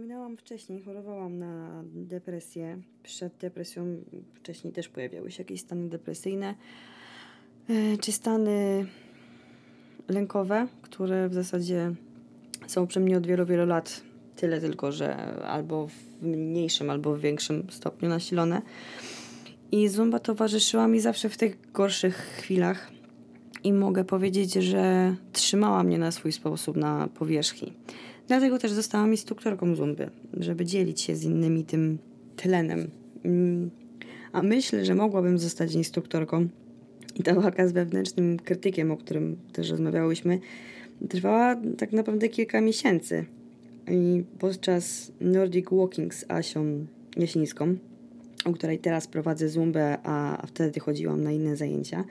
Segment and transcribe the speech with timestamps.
[0.00, 2.78] Wspominałam wcześniej, chorowałam na depresję.
[3.02, 3.96] Przed depresją
[4.34, 6.54] wcześniej też pojawiały się jakieś stany depresyjne,
[7.68, 8.86] e, czy stany
[10.08, 11.94] lękowe, które w zasadzie
[12.66, 14.02] są przy mnie od wielu, wielu lat.
[14.36, 18.62] Tyle tylko, że albo w mniejszym, albo w większym stopniu nasilone.
[19.72, 22.90] I zumba towarzyszyła mi zawsze w tych gorszych chwilach.
[23.64, 27.72] I mogę powiedzieć, że trzymała mnie na swój sposób na powierzchni.
[28.30, 31.98] Dlatego też zostałam instruktorką zumby, żeby dzielić się z innymi tym
[32.36, 32.90] tlenem.
[33.24, 33.70] Mm,
[34.32, 36.48] a myślę, że mogłabym zostać instruktorką.
[37.14, 40.38] I ta walka z wewnętrznym krytykiem, o którym też rozmawiałyśmy,
[41.08, 43.24] trwała tak naprawdę kilka miesięcy.
[43.88, 47.76] I podczas Nordic Walking z Asią Jasińską,
[48.46, 52.04] u której teraz prowadzę zumbę, a wtedy chodziłam na inne zajęcia.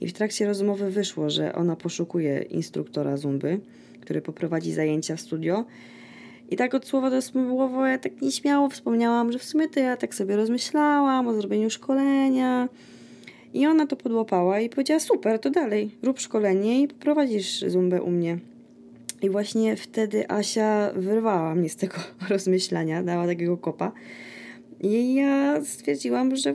[0.00, 3.60] I w trakcie rozmowy wyszło, że ona poszukuje instruktora zumby,
[4.02, 5.64] który poprowadzi zajęcia w studio.
[6.50, 9.96] I tak od słowa do słowa ja tak nieśmiało wspomniałam, że w sumie to ja
[9.96, 12.68] tak sobie rozmyślałam o zrobieniu szkolenia.
[13.54, 18.10] I ona to podłapała i powiedziała, super, to dalej, rób szkolenie i prowadzisz zumbę u
[18.10, 18.38] mnie.
[19.22, 21.96] I właśnie wtedy Asia wyrwała mnie z tego
[22.30, 23.92] rozmyślania, dała takiego kopa.
[24.80, 26.54] I ja stwierdziłam, że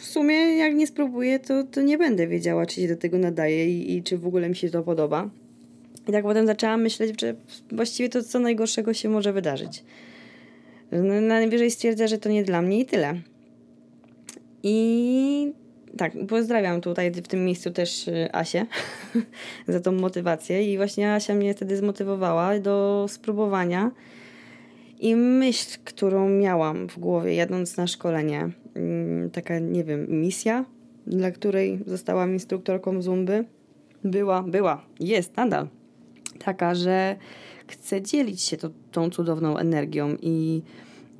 [0.00, 3.78] w sumie jak nie spróbuję, to, to nie będę wiedziała, czy się do tego nadaje
[3.78, 5.30] i, i czy w ogóle mi się to podoba.
[6.08, 7.34] I tak potem zaczęłam myśleć, że
[7.72, 9.84] właściwie to co najgorszego się może wydarzyć.
[10.92, 13.14] No, najwyżej stwierdzę, że to nie dla mnie i tyle.
[14.62, 15.52] I
[15.96, 18.66] tak, pozdrawiam tutaj w tym miejscu też y, Asię
[19.68, 20.72] za tą motywację.
[20.72, 23.90] I właśnie Asia mnie wtedy zmotywowała do spróbowania.
[25.00, 30.64] I myśl, którą miałam w głowie jadąc na szkolenie, mm, taka, nie wiem, misja,
[31.06, 33.44] dla której zostałam instruktorką Zumby,
[34.04, 35.68] była, była, jest nadal
[36.44, 37.16] taka, że
[37.66, 40.62] chcę dzielić się to, tą cudowną energią i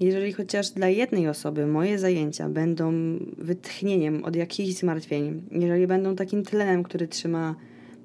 [0.01, 2.93] jeżeli chociaż dla jednej osoby moje zajęcia będą
[3.39, 7.57] wytchnieniem od jakichś zmartwień, jeżeli będą takim tlenem, który trzyma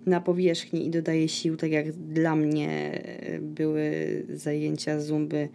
[0.06, 3.02] na powierzchni i dodaje sił, tak jak dla mnie
[3.42, 3.92] były
[4.30, 5.50] zajęcia zumby,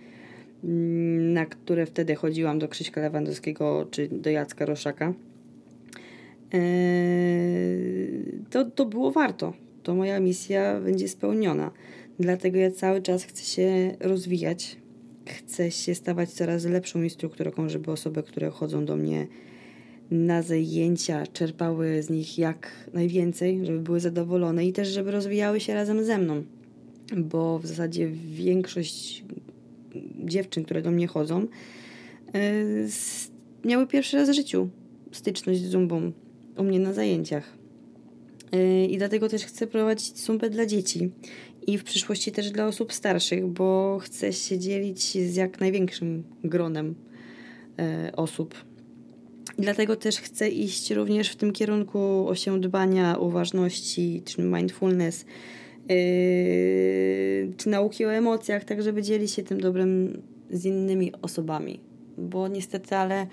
[0.65, 5.15] mm, na które wtedy chodziłam do Krzyśka Lewandowskiego czy do Jacka Roszaka,
[6.53, 6.60] eee,
[8.50, 9.53] to, to było warto.
[9.82, 11.70] To moja misja będzie spełniona.
[12.18, 14.76] Dlatego ja cały czas chcę się rozwijać,
[15.26, 19.26] chcę się stawać coraz lepszą instruktorką, żeby osoby, które chodzą do mnie
[20.10, 25.74] na zajęcia, czerpały z nich jak najwięcej, żeby były zadowolone i też, żeby rozwijały się
[25.74, 26.42] razem ze mną.
[27.16, 29.24] Bo w zasadzie większość
[30.24, 31.47] dziewczyn, które do mnie chodzą,
[32.34, 32.88] yy,
[33.64, 34.68] miały pierwszy raz w życiu
[35.12, 36.12] styczność z zumbą
[36.56, 37.59] u mnie na zajęciach.
[38.88, 41.11] I dlatego też chcę prowadzić zumbę dla dzieci
[41.66, 46.94] i w przyszłości też dla osób starszych, bo chcę się dzielić z jak największym gronem
[47.78, 48.55] e, osób.
[49.59, 55.25] I dlatego też chcę iść również w tym kierunku osiądania uważności, czy mindfulness,
[55.89, 55.97] yy,
[57.56, 61.81] czy nauki o emocjach, tak żeby dzielić się tym dobrem z innymi osobami.
[62.19, 63.27] Bo niestety, ale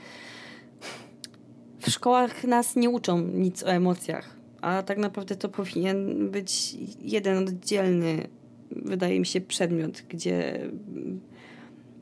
[1.80, 7.38] w szkołach nas nie uczą nic o emocjach a tak naprawdę to powinien być jeden
[7.38, 8.28] oddzielny,
[8.72, 10.70] wydaje mi się, przedmiot, gdzie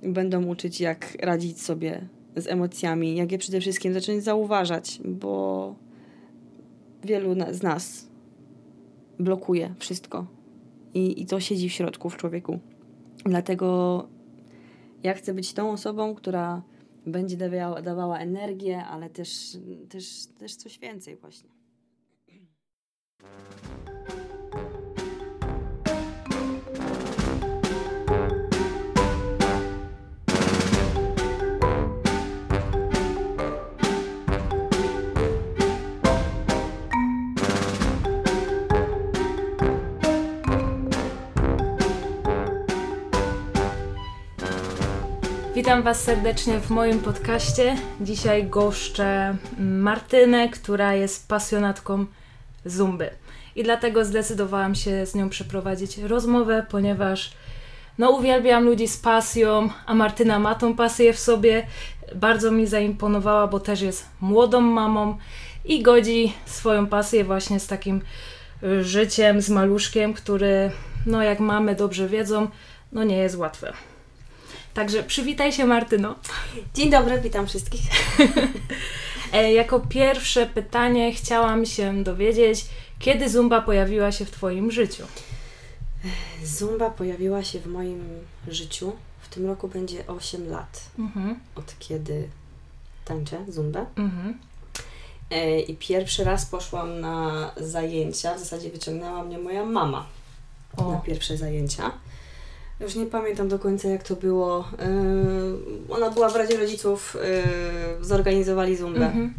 [0.04, 5.76] będą uczyć, jak radzić sobie z emocjami, jak je przede wszystkim zacząć zauważać, bo
[7.04, 8.08] wielu z nas
[9.20, 10.28] blokuje wszystko
[10.94, 12.60] i, i to siedzi w środku w człowieku.
[13.26, 14.08] Dlatego
[15.04, 16.62] ja chcę być tą osobą, która
[17.06, 19.58] będzie dawała, dawała energię, ale też,
[19.90, 21.50] też, też coś więcej właśnie.
[45.56, 47.76] Witam Was serdecznie w moim podcaście.
[48.02, 52.06] Dzisiaj goszczę Martynę, która jest pasjonatką
[52.66, 53.10] zumby.
[53.56, 57.32] I dlatego zdecydowałam się z nią przeprowadzić rozmowę, ponieważ
[57.98, 61.68] no uwielbiam ludzi z pasją, a Martyna ma tą pasję w sobie.
[62.16, 65.18] Bardzo mi zaimponowała, bo też jest młodą mamą
[65.66, 68.02] i godzi swoją pasję właśnie z takim
[68.64, 70.72] y, życiem, z maluszkiem, który,
[71.06, 72.48] no jak mamy dobrze wiedzą,
[72.92, 73.74] no nie jest łatwe.
[74.74, 76.16] Także przywitaj się Martyno.
[76.74, 77.82] Dzień dobry, witam wszystkich.
[79.36, 82.66] E, jako pierwsze pytanie chciałam się dowiedzieć,
[83.00, 85.04] kiedy Zumba pojawiła się w Twoim życiu?
[86.44, 88.04] Zumba pojawiła się w moim
[88.48, 88.92] życiu.
[89.22, 91.40] W tym roku będzie 8 lat Mhm.
[91.56, 92.30] od kiedy
[93.06, 93.86] tańczę zumbę.
[93.96, 94.40] Mhm.
[95.32, 100.06] E, I pierwszy raz poszłam na zajęcia, w zasadzie wyciągnęła mnie moja mama
[100.78, 101.02] na O.
[101.06, 101.92] pierwsze zajęcia.
[102.80, 104.70] Już nie pamiętam do końca jak to było.
[105.88, 107.18] Yy, ona była w Radzie Rodziców,
[108.00, 109.34] yy, zorganizowali zumbę Mhm.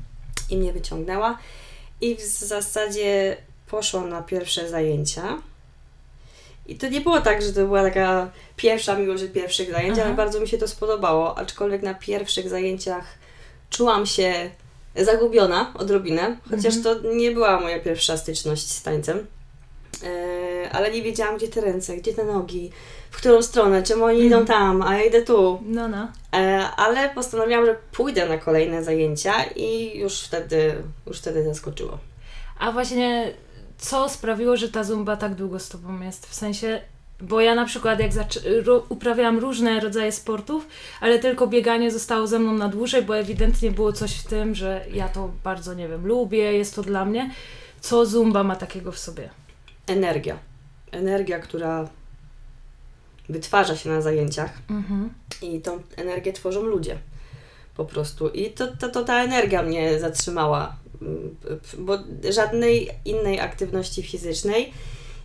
[0.51, 1.39] i mnie wyciągnęła.
[2.01, 3.37] I w zasadzie
[3.71, 5.39] poszłam na pierwsze zajęcia.
[6.67, 10.07] I to nie było tak, że to była taka pierwsza miłość od pierwszych zajęć, Aha.
[10.07, 11.39] ale bardzo mi się to spodobało.
[11.39, 13.05] Aczkolwiek na pierwszych zajęciach
[13.71, 14.51] czułam się
[14.97, 17.03] zagubiona odrobinę, chociaż Mhm.
[17.03, 19.27] to nie była moja pierwsza styczność z tańcem.
[20.03, 22.71] E, ale nie wiedziałam, gdzie te ręce, gdzie te nogi,
[23.11, 24.47] w którą stronę, czemu oni idą Mhm.
[24.47, 25.63] tam, a ja idę tu.
[25.67, 26.09] No, no.
[26.35, 30.75] E, ale postanowiłam, że pójdę na kolejne zajęcia i już wtedy,
[31.07, 31.99] już wtedy zaskoczyło.
[32.59, 33.33] A właśnie
[33.79, 36.27] co sprawiło, że ta zumba tak długo z tobą jest?
[36.27, 36.81] W sensie,
[37.21, 38.11] bo ja na przykład jak
[38.89, 40.67] uprawiałam różne rodzaje sportów,
[41.01, 44.85] ale tylko bieganie zostało ze mną na dłużej, bo ewidentnie było coś w tym, że
[44.93, 47.31] ja to bardzo, nie wiem, lubię, jest to dla mnie.
[47.81, 49.31] Co zumba ma takiego w sobie?
[49.87, 50.39] Energia.
[50.93, 51.89] Energia, która
[53.29, 55.11] wytwarza się na zajęciach Mhm.
[55.43, 56.99] i tą energię tworzą ludzie.
[57.77, 58.29] Po prostu.
[58.29, 61.37] I to, to, to ta energia mnie zatrzymała, mm,
[61.79, 61.99] bo
[62.31, 64.73] żadnej innej aktywności fizycznej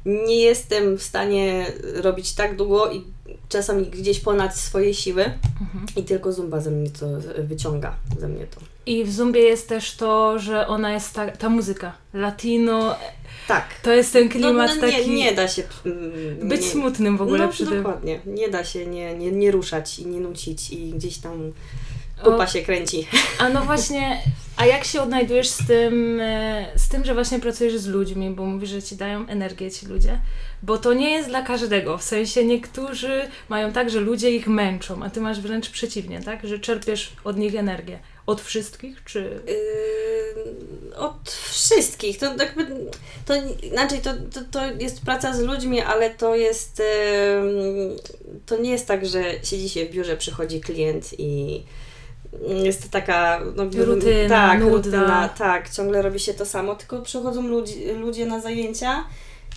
[0.06, 1.65] nie jestem w stanie
[1.95, 3.03] robić tak długo i
[3.50, 5.24] czasami gdzieś ponad swoje siły
[5.62, 5.86] Mhm.
[5.95, 7.06] i tylko zumba ze mnie to
[7.44, 8.62] wyciąga, ze mnie to.
[8.86, 11.94] I w zumbie jest też to, że ona jest ta, ta muzyka.
[12.13, 12.95] Latino,
[13.48, 13.65] Tak.
[13.83, 15.09] to jest ten klimat no, no, nie, taki...
[15.09, 17.77] nie da się mm, być nie, smutnym w ogóle no, przy tym.
[17.77, 18.19] dokładnie.
[18.25, 21.51] Nie da się nie, nie, nie ruszać i nie nucić i gdzieś tam
[22.24, 23.08] pupa się kręci.
[23.40, 24.22] A no właśnie,
[24.58, 28.46] a jak się odnajdujesz z tym, e, z tym, że właśnie pracujesz z ludźmi, bo
[28.46, 30.20] mówisz, że ci dają energię ci ludzie?
[30.64, 31.98] Bo to nie jest dla każdego.
[31.98, 36.48] W sensie niektórzy mają tak, że ludzie ich męczą, a ty masz wręcz przeciwnie, tak?
[36.48, 38.00] Że czerpiesz od nich energię.
[38.26, 39.42] Od wszystkich, czy...
[39.48, 42.18] Yy, od wszystkich.
[42.18, 42.68] To jakby,
[43.26, 43.34] to
[43.64, 47.96] inaczej, to, to, to jest praca z ludźmi, ale to jest yy,
[48.46, 51.64] to nie jest tak, że siedzi się w biurze, przychodzi klient i
[52.48, 54.75] jest to taka no, Rutyna, tak, nudna.
[54.75, 59.04] rutyna, tak, ciągle robi się to samo, tylko przychodzą ludzi, ludzie na zajęcia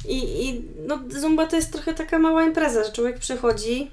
[0.09, 3.91] i, i no, Zumba to jest trochę taka mała impreza, że człowiek przychodzi,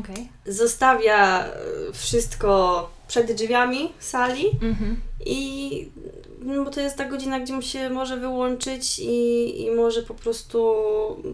[0.00, 0.28] Okej.
[0.46, 1.44] zostawia
[1.92, 5.00] wszystko przed drzwiami sali Mhm.
[5.26, 6.23] i no
[6.64, 10.74] bo to jest ta godzina, gdzie mu się może wyłączyć i, i może po prostu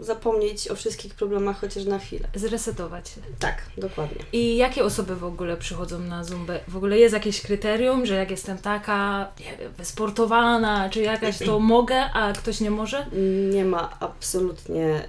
[0.00, 2.28] zapomnieć o wszystkich problemach chociaż na chwilę.
[2.34, 3.20] Zresetować się.
[3.38, 4.24] Tak, dokładnie.
[4.32, 6.60] I jakie osoby w ogóle przychodzą na zumbę?
[6.68, 11.58] W ogóle jest jakieś kryterium, że jak jestem taka, nie wiem, wysportowana, czy jakaś, to
[11.76, 13.06] mogę, a ktoś nie może?
[13.52, 15.04] Nie ma absolutnie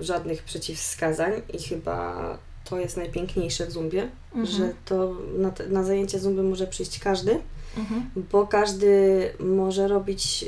[0.00, 4.46] y, żadnych przeciwwskazań i chyba to jest najpiękniejsze w Zumbie, Mhm.
[4.46, 7.38] że to na, te- na zajęcie Zumby może przyjść każdy,
[7.78, 8.10] Mhm.
[8.32, 10.44] bo każdy może robić,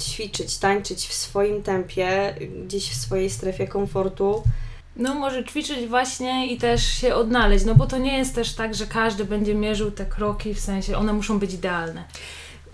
[0.00, 2.34] ćwiczyć, tańczyć w swoim tempie,
[2.64, 4.42] gdzieś w swojej strefie komfortu.
[4.96, 8.74] No, może ćwiczyć właśnie i też się odnaleźć, no bo to nie jest też tak,
[8.74, 12.04] że każdy będzie mierzył te kroki, w sensie one muszą być idealne.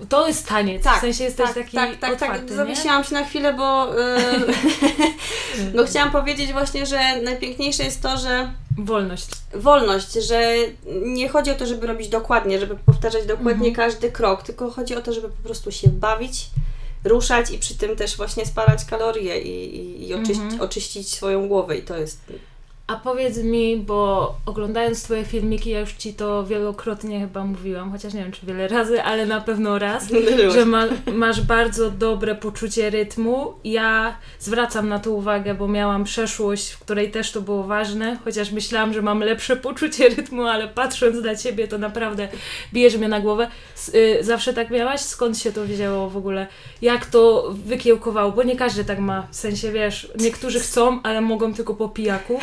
[0.09, 2.51] To jest taniec, w sensie jesteś taki tak, tak, otwarty, tak.
[2.51, 2.57] nie?
[2.57, 8.53] Zawiesiłam się na chwilę, bo yy, no chciałam powiedzieć właśnie, że najpiękniejsze jest to, że
[8.79, 9.29] Wolność.
[9.55, 10.55] wolność, że
[11.03, 13.75] nie chodzi o to, żeby robić dokładnie, żeby powtarzać dokładnie Mhm.
[13.75, 16.51] każdy krok, tylko chodzi o to, żeby po prostu się bawić,
[17.05, 20.61] ruszać i przy tym też właśnie spalać kalorie i, i, i Mhm.
[20.61, 22.21] oczyścić swoją głowę i to jest...
[22.87, 28.15] A powiedz mi, bo oglądając Twoje filmiki, ja już Ci to wielokrotnie chyba mówiłam, chociaż
[28.15, 30.09] nie wiem czy wiele razy, ale na pewno raz,
[30.53, 33.55] że ma, masz bardzo dobre poczucie rytmu.
[33.65, 38.51] Ja zwracam na to uwagę, bo miałam przeszłość, w której też to było ważne, chociaż
[38.51, 42.29] myślałam, że mam lepsze poczucie rytmu, ale patrząc na Ciebie, to naprawdę
[42.73, 43.49] bijesz mnie na głowę.
[43.95, 45.01] Y, zawsze tak miałaś?
[45.01, 46.47] Skąd się to wiedziało w ogóle?
[46.83, 48.33] Jak to wykiełkowało?
[48.33, 52.41] Bo nie każdy tak ma, w sensie wiesz, niektórzy chcą, ale mogą tylko po pijaku.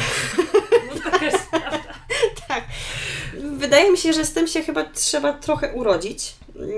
[0.95, 1.79] No, taka jest prawda.
[2.47, 2.63] Tak.
[3.57, 6.33] Wydaje mi się, że z tym się chyba trzeba trochę urodzić.
[6.55, 6.69] mm,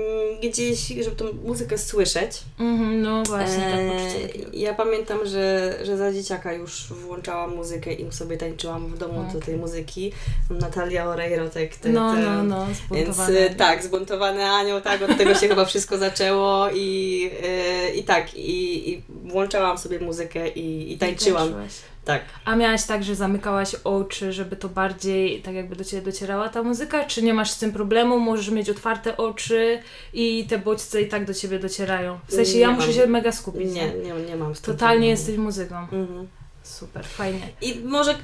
[0.42, 2.30] Gdzieś, żeby tą muzykę słyszeć.
[2.60, 4.50] Mhm, no właśnie, tak takiego.
[4.52, 9.40] ja pamiętam, że, że za dzieciaka już włączałam muzykę i sobie tańczyłam w domu do
[9.40, 10.12] tej muzyki.
[10.50, 13.38] Natalia Oreiro, tak, te, No, te, no, no, Więc zbuntowane.
[13.40, 18.34] e, tak, zbuntowany anioł, tak, od tego się chyba wszystko zaczęło i, e, i tak,
[18.34, 21.42] i, i włączałam sobie muzykę i, i tańczyłam.
[21.48, 21.72] Tańczyłaś.
[22.04, 22.22] Tak.
[22.44, 26.62] A miałaś tak, że zamykałaś oczy, żeby to bardziej tak jakby do Ciebie docierała ta
[26.62, 27.04] muzyka?
[27.04, 28.18] Czy nie masz z tym problemu?
[28.20, 29.78] Możesz mieć otwarte oczy
[30.12, 32.18] i te bodźce i tak do Ciebie docierają?
[32.28, 32.76] W sensie Nie ja mam.
[32.76, 33.72] muszę się mega skupić.
[33.72, 35.10] Nie, nie, nie mam z tym Totalnie problemu.
[35.10, 35.76] jesteś muzyką.
[35.78, 36.28] Mhm.
[36.62, 37.48] Super, fajnie.
[37.60, 38.14] I może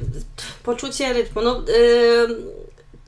[0.63, 1.43] poczucie rytmu.
[1.43, 2.37] No, yy,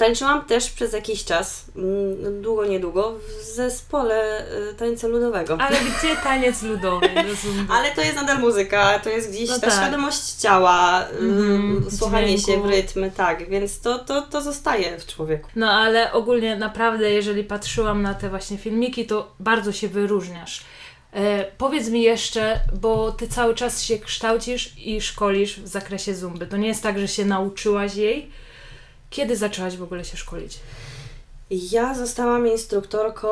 [0.00, 5.58] Tańczyłam też przez jakiś czas, mm, długo, niedługo, w zespole y, tańca ludowego.
[5.60, 7.08] Ale gdzie taniec ludowy?
[7.74, 9.72] Ale to jest nadal muzyka, to jest gdzieś no ta tak.
[9.72, 12.62] świadomość ciała, mm, słuchanie dźwięku.
[12.62, 15.50] się w rytm, tak, więc to, to, to zostaje w człowieku.
[15.56, 20.64] No ale ogólnie naprawdę, jeżeli patrzyłam na te właśnie filmiki, to bardzo się wyróżniasz.
[21.12, 26.46] E, powiedz mi jeszcze, bo ty cały czas się kształcisz i szkolisz w zakresie zumby.
[26.46, 28.30] To nie jest tak, że się nauczyłaś jej,
[29.10, 30.58] kiedy zaczęłaś w ogóle się szkolić?
[31.50, 33.28] Ja zostałam instruktorką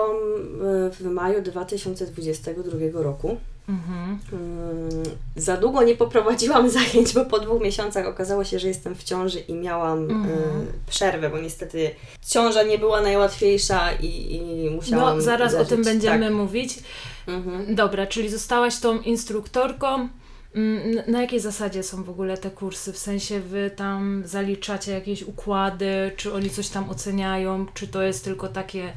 [0.92, 3.37] w maju 2022 roku.
[3.68, 4.18] Mhm.
[4.32, 5.02] Mm,
[5.37, 9.40] za długo nie poprowadziłam zajęć, bo po dwóch miesiącach okazało się, że jestem w ciąży
[9.40, 10.66] i miałam mhm.
[10.87, 11.90] przerwę, bo niestety
[12.26, 15.16] ciąża nie była najłatwiejsza i, i musiałam.
[15.16, 16.35] No, zaraz o tym będziemy tak.
[16.35, 16.78] mówić.
[17.26, 17.75] Mhm.
[17.75, 20.08] Dobra, czyli zostałaś tą instruktorką.
[20.55, 22.93] Mm, na jakiej zasadzie są w ogóle te kursy?
[22.93, 28.25] W sensie wy tam zaliczacie jakieś układy, czy oni coś tam oceniają, czy to jest
[28.25, 28.93] tylko takie,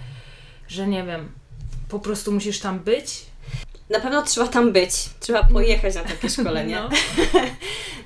[0.67, 1.31] że nie wiem,
[1.89, 3.25] po prostu musisz tam być?
[3.89, 6.75] Na pewno trzeba tam być, trzeba pojechać na takie szkolenie.
[6.75, 6.89] No.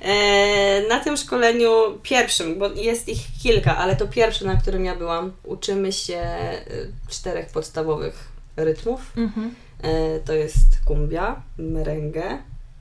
[0.00, 1.70] E, na tym szkoleniu
[2.02, 6.22] pierwszym, bo jest ich kilka, ale to pierwsze, na którym ja byłam, uczymy się
[6.70, 9.00] y, czterech podstawowych rytmów.
[9.16, 9.54] Mhm.
[9.82, 12.38] E, to jest kumbia, merengue,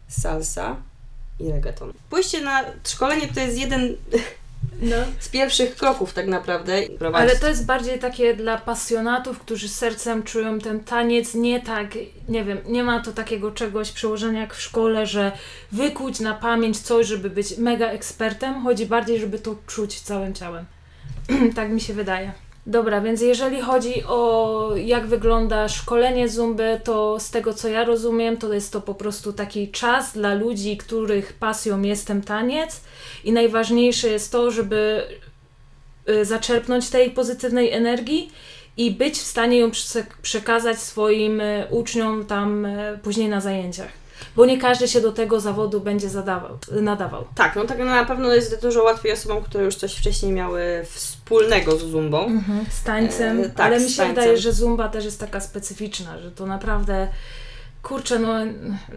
[0.08, 0.76] salsa
[1.40, 1.94] i reggaeton.
[2.10, 3.96] Pójście na szkolenie to jest jeden
[4.82, 4.96] no.
[5.20, 6.82] z pierwszych kroków tak naprawdę.
[7.00, 7.30] Prowadzić.
[7.30, 11.88] Ale to jest bardziej takie dla pasjonatów, którzy sercem czują ten taniec, nie tak,
[12.30, 15.32] nie wiem, nie ma to takiego czegoś przełożenia jak w szkole, że
[15.72, 20.66] wykuć na pamięć coś, żeby być mega ekspertem, chodzi bardziej, żeby to czuć całym ciałem.
[21.56, 22.45] tak mi się wydaje.
[22.68, 28.38] Dobra, więc jeżeli chodzi o jak wygląda szkolenie Zumby, to z tego co ja rozumiem,
[28.38, 32.82] to jest to po prostu taki czas dla ludzi, których pasją jest ten taniec.
[33.24, 35.04] I najważniejsze jest to, żeby
[36.10, 38.32] y, zaczerpnąć tej pozytywnej energii
[38.78, 39.72] i być w stanie ją
[40.22, 44.05] przekazać swoim y, uczniom tam y, później na zajęciach
[44.36, 47.26] bo nie każdy się do tego zawodu będzie zadawał, nadawał.
[47.36, 51.78] Tak, no tak na pewno jest dużo łatwiej osobom, które już coś wcześniej miały wspólnego
[51.78, 52.26] z zumbą.
[52.26, 56.20] Mhm, z tańcem, e, tak, ale mi się wydaje, że zumba też jest taka specyficzna,
[56.20, 57.08] że to naprawdę
[57.86, 58.34] kurczę, no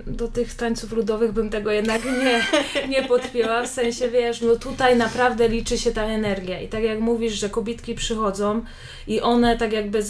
[0.06, 2.46] do tych tańców ludowych bym tego jednak nie,
[2.88, 7.00] nie podpięła, w sensie wiesz, no tutaj naprawdę liczy się ta energia i tak jak
[7.00, 8.64] mówisz, że kobietki przychodzą
[9.06, 10.02] i one tak jakby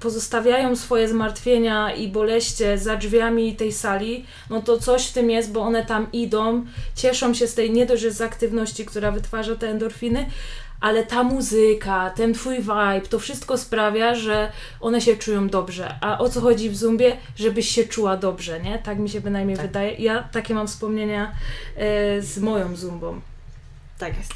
[0.00, 5.52] pozostawiają swoje zmartwienia i boleście za drzwiami tej sali, no to coś w tym jest,
[5.52, 9.68] bo one tam idą, cieszą się z tej nie dość, z aktywności, która wytwarza te
[9.68, 10.26] endorfiny,
[10.86, 15.94] ale ta muzyka, ten twój vibe, to wszystko sprawia, że one się czują dobrze.
[16.00, 17.16] A o co chodzi w Zumbie?
[17.36, 18.78] Żebyś się czuła dobrze, nie?
[18.78, 19.66] Tak mi się bynajmniej tak.
[19.66, 19.94] wydaje.
[19.94, 21.32] Ja takie mam wspomnienia
[21.76, 23.20] e, z moją Zumbą.
[23.98, 24.32] Tak jest.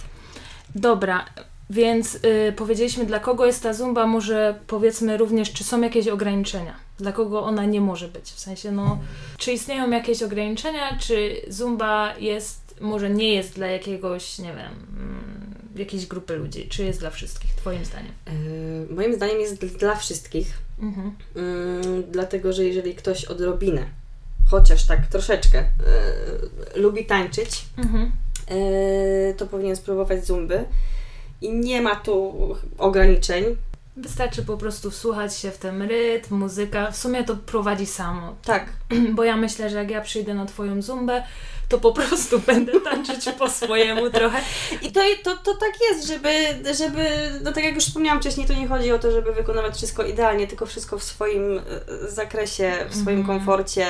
[0.74, 1.24] Dobra,
[1.70, 6.74] więc y, powiedzieliśmy, dla kogo jest ta Zumba, może powiedzmy również, czy są jakieś ograniczenia,
[6.98, 8.24] dla kogo ona nie może być.
[8.24, 8.98] W sensie, no,
[9.38, 15.39] czy istnieją jakieś ograniczenia, czy Zumba jest, może nie jest dla jakiegoś, nie wiem, mm,
[15.76, 16.68] jakiejś grupy ludzi?
[16.68, 18.12] Czy jest dla wszystkich, Twoim zdaniem?
[18.26, 20.58] Yy, moim zdaniem jest dla wszystkich.
[20.82, 21.16] Mhm.
[21.34, 23.86] Yy, dlatego, że jeżeli ktoś odrobinę,
[24.50, 28.12] chociaż tak troszeczkę, yy, lubi tańczyć, mhm.
[29.36, 30.64] to powinien spróbować zumby.
[31.40, 32.34] I nie ma tu
[32.78, 33.44] ograniczeń.
[33.96, 36.90] Wystarczy po prostu wsłuchać się w ten rytm, muzyka.
[36.90, 38.36] W sumie to prowadzi samo.
[38.44, 38.66] Tak.
[39.16, 41.22] Bo ja myślę, że jak ja przyjdę na Twoją zumbę,
[41.68, 44.40] to po prostu będę tańczyć po swojemu trochę.
[44.82, 46.30] I to, to, to tak jest, żeby,
[46.74, 50.02] żeby, no tak jak już wspomniałam wcześniej, to nie chodzi o to, żeby wykonywać wszystko
[50.02, 53.26] idealnie, tylko wszystko w swoim e, zakresie, w swoim mm.
[53.26, 53.86] komforcie.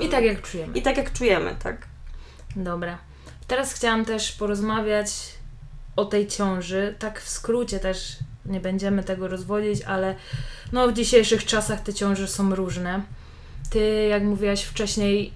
[0.00, 0.78] I tak jak czujemy.
[0.78, 1.86] I tak jak czujemy, tak.
[2.56, 2.98] Dobra.
[3.46, 5.08] Teraz chciałam też porozmawiać
[5.96, 10.14] o tej ciąży, tak w skrócie też nie będziemy tego rozwodzić, ale
[10.72, 13.02] no w dzisiejszych czasach te ciąże są różne.
[13.70, 15.32] Ty, jak mówiłaś wcześniej,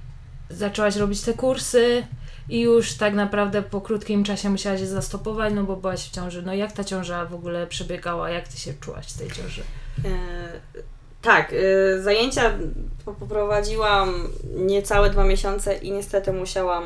[0.51, 2.07] zaczęłaś robić te kursy
[2.49, 6.43] i już tak naprawdę po krótkim czasie musiałaś je zastopować, no bo byłaś w ciąży.
[6.43, 8.31] No jak ta ciąża w ogóle przebiegała?
[8.31, 9.63] Jak ty się czułaś z tej ciąży?
[10.05, 10.09] E,
[11.23, 12.53] tak, e, zajęcia
[13.05, 16.85] poprowadziłam niecałe dwa miesiące i niestety musiałam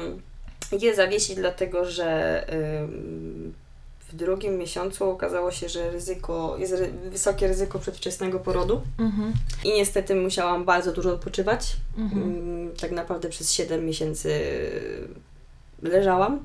[0.72, 2.44] je zawiesić, dlatego że
[4.12, 9.32] w drugim miesiącu okazało się, że ryzyko, jest ry wysokie ryzyko przedwczesnego porodu mhm.
[9.64, 11.76] i niestety musiałam bardzo dużo odpoczywać.
[11.98, 12.22] Mhm.
[12.22, 14.40] Mm, tak naprawdę przez 7 miesięcy
[15.82, 16.40] leżałam.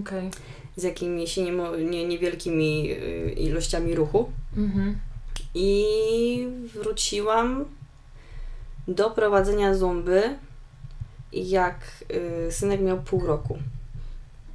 [0.00, 0.30] Okay.
[0.76, 1.52] Z jakimiś nie,
[1.90, 4.30] nie, niewielkimi y, ilościami ruchu.
[4.56, 4.98] Mhm.
[5.54, 7.64] I wróciłam
[8.88, 10.22] do prowadzenia zumby,
[11.32, 12.04] jak
[12.48, 13.58] y, synek miał pół roku.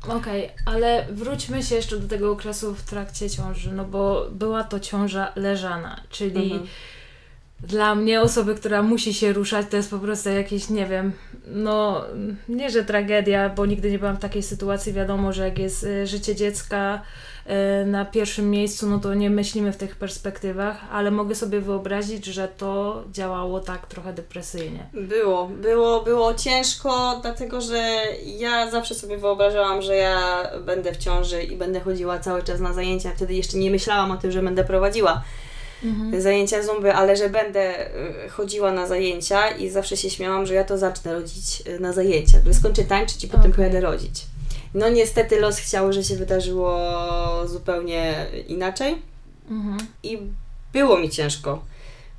[0.09, 4.79] Okej, ale wróćmy się jeszcze do tego okresu w trakcie ciąży, no bo była to
[4.79, 6.67] ciąża leżana, czyli Mhm.
[7.59, 11.11] dla mnie osoby, która musi się ruszać, to jest po prostu jakieś, nie wiem,
[11.47, 12.05] no
[12.49, 14.93] nie, że tragedia, bo nigdy nie byłam w takiej sytuacji.
[14.93, 17.01] Wiadomo, że jak jest y, życie dziecka
[17.85, 22.47] na pierwszym miejscu, no to nie myślimy w tych perspektywach, ale mogę sobie wyobrazić, że
[22.47, 24.89] to działało tak trochę depresyjnie.
[24.93, 27.93] Było, było, było ciężko, dlatego że
[28.25, 32.73] ja zawsze sobie wyobrażałam, że ja będę w ciąży i będę chodziła cały czas na
[32.73, 33.11] zajęcia.
[33.15, 35.23] Wtedy jeszcze nie myślałam o tym, że będę prowadziła
[36.19, 37.91] zajęcia zumby, ale że będę
[38.25, 41.93] y, chodziła na zajęcia i zawsze się śmiałam, że ja to zacznę rodzić y, na
[41.93, 43.53] zajęciach, że skończę tańczyć i potem Okej.
[43.53, 44.25] pojadę rodzić.
[44.73, 46.77] No niestety los chciał, że się wydarzyło
[47.45, 49.01] zupełnie inaczej
[49.49, 49.77] Mhm.
[50.03, 50.17] i
[50.73, 51.63] było mi ciężko.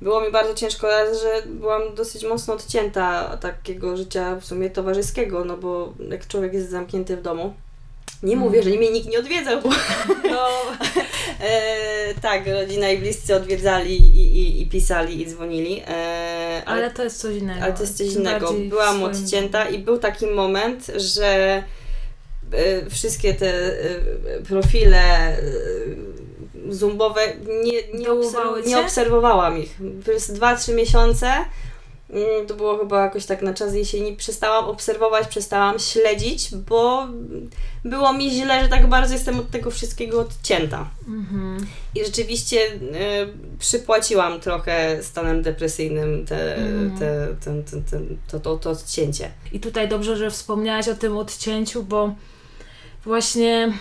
[0.01, 5.45] Było mi bardzo ciężko, raz, że byłam dosyć mocno odcięta takiego życia w sumie towarzyskiego,
[5.45, 7.53] no bo jak człowiek jest zamknięty w domu,
[8.23, 9.69] nie mówię, że mnie nikt nie odwiedzał, bo
[10.31, 10.47] No,
[11.41, 16.91] e, tak, rodzina i bliscy odwiedzali i, i, i pisali i dzwonili, e, ale, ale
[16.91, 17.61] to jest coś innego.
[17.63, 18.53] ale to jest coś innego.
[18.69, 21.63] Byłam odcięta i był taki moment, że
[22.89, 25.37] wszystkie te e, profile e,
[26.69, 27.21] zumbowe
[27.63, 29.77] nie, nie, obserw- nie obserwowałam ich.
[30.03, 31.31] Przez 2-3 miesiące
[32.47, 37.07] to było chyba jakoś tak na czas jesieni, przestałam obserwować, przestałam śledzić, bo
[37.85, 40.89] było mi źle, że tak bardzo jestem od tego wszystkiego odcięta.
[41.07, 41.65] Mhm.
[41.95, 42.79] I rzeczywiście y,
[43.59, 46.99] przypłaciłam trochę stanem depresyjnym te, Mhm.
[46.99, 49.31] te, ten, ten, ten, to, to, to odcięcie.
[49.51, 52.15] I tutaj dobrze, że wspomniałaś o tym odcięciu, bo
[53.05, 53.73] właśnie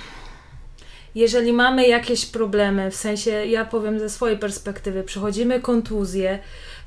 [1.14, 6.38] jeżeli mamy jakieś problemy, w sensie ja powiem ze swojej perspektywy, przechodzimy kontuzję,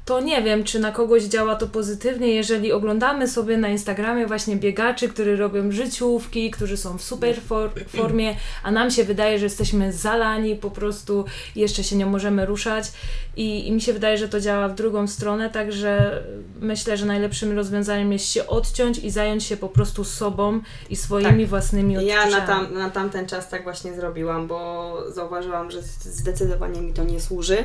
[0.05, 4.55] to nie wiem, czy na kogoś działa to pozytywnie, jeżeli oglądamy sobie na Instagramie właśnie
[4.55, 9.45] biegaczy, którzy robią życiówki, którzy są w super for- formie, a nam się wydaje, że
[9.45, 12.91] jesteśmy zalani po prostu i jeszcze się nie możemy ruszać
[13.35, 16.23] i, i mi się wydaje, że to działa w drugą stronę, także
[16.61, 21.39] myślę, że najlepszym rozwiązaniem jest się odciąć i zająć się po prostu sobą i swoimi
[21.41, 21.49] Tak.
[21.49, 22.31] własnymi Ja odczuciami.
[22.31, 27.21] na, tam, na tamten czas tak właśnie zrobiłam, bo zauważyłam, że zdecydowanie mi to nie
[27.21, 27.63] służy.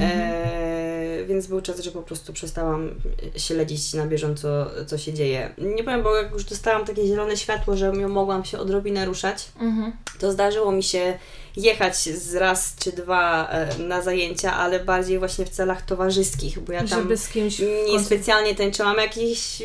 [0.00, 2.90] E, więc był czas, że po prostu przestałam
[3.36, 4.48] śledzić na bieżąco,
[4.86, 5.54] co się dzieje.
[5.58, 9.92] Nie powiem, bo jak już dostałam takie zielone światło, że mogłam się odrobinę ruszać, Mhm.
[10.18, 11.18] to zdarzyło mi się
[11.56, 16.72] jechać z raz czy dwa e, na zajęcia, ale bardziej właśnie w celach towarzyskich, bo
[16.72, 19.62] ja tam Żeby z kimś w nie końcu- specjalnie tańczyłam, jakiś,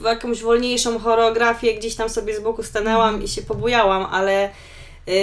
[0.00, 4.50] w jakąś wolniejszą choreografię, gdzieś tam sobie z boku stanęłam i się pobujałam, ale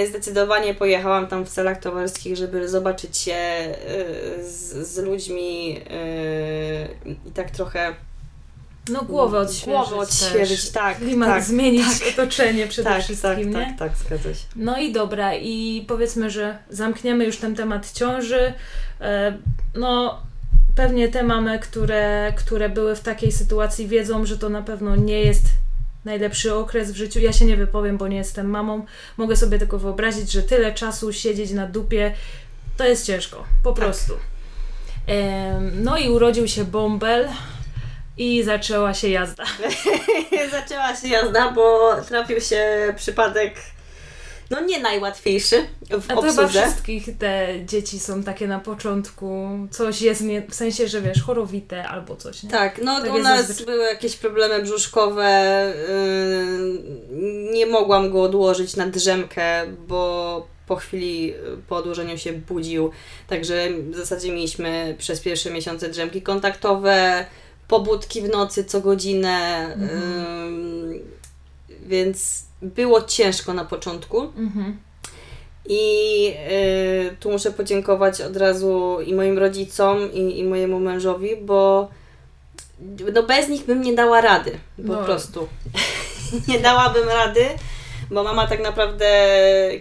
[0.09, 3.33] zdecydowanie pojechałam tam w celach towarzyskich, żeby zobaczyć się
[4.39, 7.95] y, z, z ludźmi y, i tak trochę
[8.89, 10.71] No głowę odświeżyć głowę odświeżyć, też.
[10.71, 12.07] tak, Klimat tak, zmienić, tak.
[12.13, 13.75] otoczenie przede tak, wszystkim, tak, nie?
[13.77, 14.45] tak, tak, zgadza się.
[14.55, 18.53] No i dobra, i powiedzmy, że zamkniemy już ten temat ciąży.
[19.01, 19.37] E,
[19.75, 20.21] No,
[20.75, 25.19] pewnie te mamy, które, które były w takiej sytuacji, wiedzą, że to na pewno nie
[25.21, 25.43] jest
[26.05, 27.19] najlepszy okres w życiu.
[27.19, 28.85] Ja się nie wypowiem, bo nie jestem mamą.
[29.17, 32.13] Mogę sobie tylko wyobrazić, że tyle czasu siedzieć na dupie
[32.77, 34.13] to jest ciężko, po prostu.
[35.07, 37.27] Em, No i urodził się bąbel
[38.17, 39.43] i zaczęła się jazda.
[40.51, 43.55] Zaczęła się jazda, bo trafił się przypadek
[44.51, 46.61] no nie najłatwiejszy w A to chyba obsłudze.
[46.61, 51.87] wszystkich te dzieci są takie na początku, coś jest nie, w sensie, że wiesz, chorowite
[51.87, 52.49] albo coś, nie?
[52.49, 53.65] Tak, no Tak u nas zazwyczaj.
[53.65, 55.73] były jakieś problemy brzuszkowe.
[57.09, 61.35] Yy, nie mogłam go odłożyć na drzemkę, bo po chwili yy,
[61.67, 62.91] po odłożeniu się budził.
[63.27, 67.25] Także w zasadzie mieliśmy przez pierwsze miesiące drzemki kontaktowe,
[67.67, 69.67] pobudki w nocy co godzinę.
[70.89, 71.01] Yy,
[71.87, 74.21] więc było ciężko na początku.
[74.21, 74.79] Mhm.
[75.65, 76.27] I
[77.11, 81.89] y, tu muszę podziękować od razu i moim rodzicom, i, i mojemu mężowi, bo
[83.13, 84.51] no bez nich bym nie dała rady,
[84.87, 85.03] po No.
[85.03, 85.47] prostu.
[86.47, 87.45] nie dałabym rady,
[88.11, 89.07] bo mama tak naprawdę,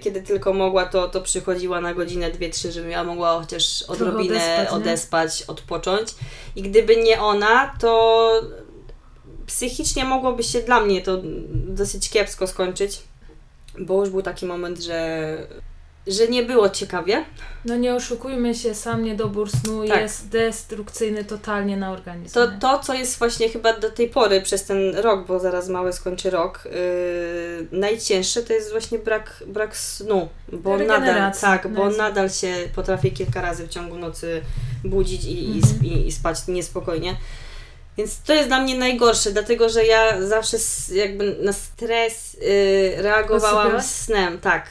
[0.00, 4.34] kiedy tylko mogła, to, to przychodziła na godzinę, dwie, trzy, żebym ja mogła chociaż odrobinę
[4.34, 6.08] odespać, odespać, odpocząć.
[6.56, 8.32] I gdyby nie ona, to
[9.50, 11.18] psychicznie mogłoby się dla mnie to
[11.52, 13.02] dosyć kiepsko skończyć,
[13.78, 15.38] bo już był taki moment, że,
[16.06, 17.24] że nie było ciekawie.
[17.64, 20.00] No nie oszukujmy się, sam niedobór snu Tak.
[20.00, 22.34] jest destrukcyjny totalnie na organizm.
[22.34, 25.92] To, to, co jest właśnie chyba do tej pory, przez ten rok, bo zaraz mały
[25.92, 31.96] skończy rok, yy, najcięższe to jest właśnie brak, brak snu, bo nadal, tak, bo Naj-
[31.96, 34.40] nadal się potrafię kilka razy w ciągu nocy
[34.84, 35.84] budzić i, Mhm.
[35.84, 37.16] i, i spać niespokojnie.
[38.00, 40.56] Więc to jest dla mnie najgorsze, dlatego że ja zawsze
[40.92, 44.66] jakby na stres yy, reagowałam snem, tak.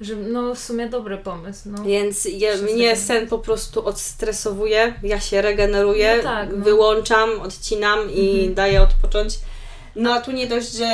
[0.00, 1.68] Że, no w sumie dobry pomysł.
[1.70, 1.84] No.
[1.84, 6.64] Więc ja, mnie sen po prostu odstresowuje, ja się regeneruję, no tak, no.
[6.64, 8.54] wyłączam, odcinam i mhm.
[8.54, 9.38] daję odpocząć.
[9.96, 10.86] No a tu nie dość, że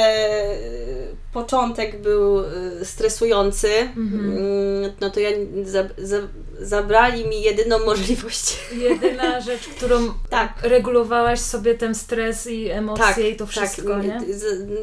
[1.33, 4.37] początek był y, stresujący, mhm.
[4.37, 5.31] Mm, no to ja
[5.65, 6.17] za, za,
[6.61, 8.59] zabrali mi jedyną możliwość.
[8.73, 10.53] Jedyna rzecz, którą tak.
[10.63, 13.51] regulowałaś sobie ten stres i emocje tak, i to tak.
[13.51, 14.05] wszystko, tak.
[14.05, 14.21] nie?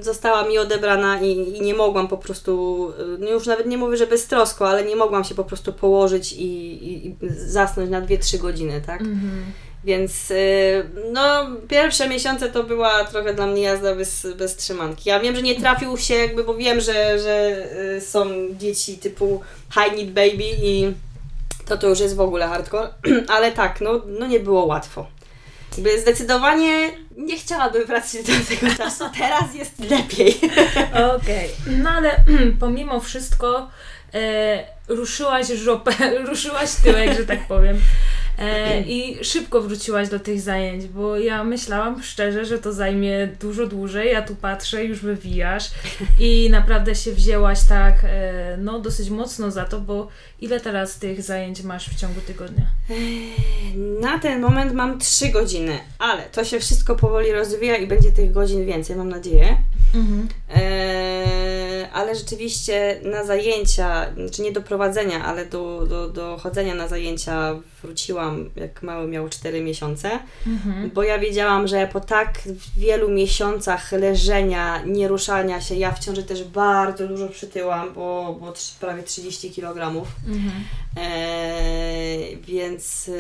[0.01, 3.97] Została mi odebrana i, i, nie mogłam po prostu, y, no już nawet nie mówię,
[3.97, 8.37] że beztrosko, ale nie mogłam się po prostu położyć i, i, i zasnąć na 2-3
[8.37, 9.01] godziny, tak?
[9.01, 9.45] Mhm.
[9.85, 10.35] Więc y,
[11.11, 15.09] no, pierwsze miesiące to była trochę dla mnie jazda bez, bez trzymanki.
[15.09, 17.65] Ja wiem, że nie trafił się jakby, bo wiem, że, że
[17.97, 18.25] y, są
[18.59, 19.41] dzieci typu
[19.73, 20.93] high need baby i
[21.65, 22.89] to to już jest w ogóle hardcore,
[23.35, 25.07] ale tak, no, no nie było łatwo.
[25.77, 29.03] Jakby zdecydowanie nie chciałabym wracać do tego czasu.
[29.17, 30.35] Teraz jest lepiej.
[31.15, 31.49] Okej.
[31.61, 31.77] Okay.
[31.77, 32.23] No ale
[32.59, 33.69] pomimo wszystko
[34.13, 35.91] e, ruszyłaś żopę,
[36.29, 37.81] ruszyłaś tyłek, że tak powiem.
[38.39, 43.67] E, I szybko wróciłaś do tych zajęć, bo ja myślałam szczerze, że to zajmie dużo
[43.67, 44.11] dłużej.
[44.11, 45.71] Ja tu patrzę, już wywijasz
[46.19, 50.07] i naprawdę się wzięłaś tak, e, no dosyć mocno za to, bo
[50.39, 52.65] ile teraz tych zajęć masz w ciągu tygodnia?
[54.01, 58.31] Na ten moment mam 3 godziny, ale to się wszystko powoli rozwija i będzie tych
[58.31, 59.57] godzin więcej, mam nadzieję.
[59.95, 60.27] Mhm.
[60.55, 66.87] E, ale rzeczywiście na zajęcia, znaczy nie do prowadzenia, ale do, do, do chodzenia na
[66.87, 70.91] zajęcia wróciłam, jak mały miał 4 miesiące, mhm.
[70.93, 72.39] bo ja wiedziałam, że po tak
[72.77, 79.03] wielu miesiącach leżenia, nieruszania się, ja w ciąży też bardzo dużo przytyłam, bo, bo prawie
[79.03, 80.05] 30 kg.
[80.27, 80.63] Mhm.
[80.97, 83.11] E, więc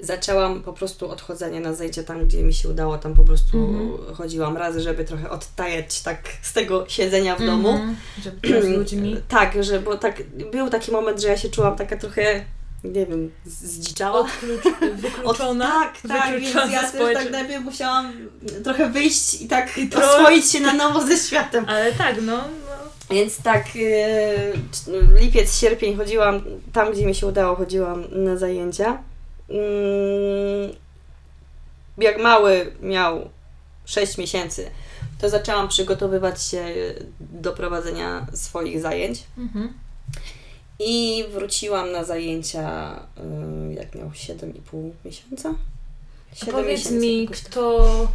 [0.00, 4.14] zaczęłam po prostu odchodzenie na zejdzie tam, gdzie mi się udało, tam po prostu mhm.
[4.14, 7.68] chodziłam raz, żeby trochę odtajać tak z tego siedzenia w domu.
[7.68, 7.96] Mhm.
[8.22, 9.16] Żeby z ludźmi.
[9.28, 12.44] Tak, że, bo tak, był taki moment, że ja się czułam taka trochę
[12.84, 14.20] nie wiem, zdziczała.
[14.20, 15.66] Odklucz, wykluczona.
[15.76, 18.12] Od, tak, tak, więc ja też tak najpierw musiałam
[18.64, 21.64] trochę wyjść i tak I oswoić się na nowo ze światem.
[21.68, 22.36] Ale tak, no.
[22.36, 22.44] no.
[23.10, 23.92] Więc tak, yy,
[25.20, 28.98] lipiec, sierpień chodziłam, tam gdzie mi się udało, chodziłam na zajęcia.
[29.48, 30.76] Mm,
[31.98, 33.30] jak mały miał
[33.84, 34.70] 6 miesięcy,
[35.18, 36.64] to zaczęłam przygotowywać się
[37.20, 39.22] do prowadzenia swoich zajęć.
[39.38, 39.72] Mhm.
[40.78, 42.96] I wróciłam na zajęcia,
[43.70, 45.54] y, jak miał 7,5 miesiąca.
[46.34, 47.36] 7 powiedz mi, tak.
[47.36, 48.08] kto,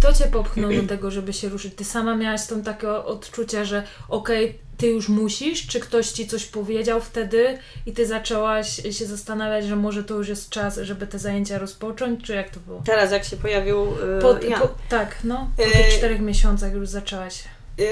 [0.00, 1.74] kto cię popchnął do tego, żeby się ruszyć?
[1.74, 6.26] Ty sama miałaś tą takie odczucie, że okej, okay, ty już musisz, czy ktoś ci
[6.26, 11.06] coś powiedział wtedy i ty zaczęłaś się zastanawiać, że może to już jest czas, żeby
[11.06, 12.82] te zajęcia rozpocząć, czy jak to było?
[12.86, 13.86] Teraz, jak się pojawił.
[13.86, 14.60] Yy, po, ja.
[14.60, 15.50] po, tak, no.
[15.56, 17.44] Po tych czterech miesiącach już zaczęłaś.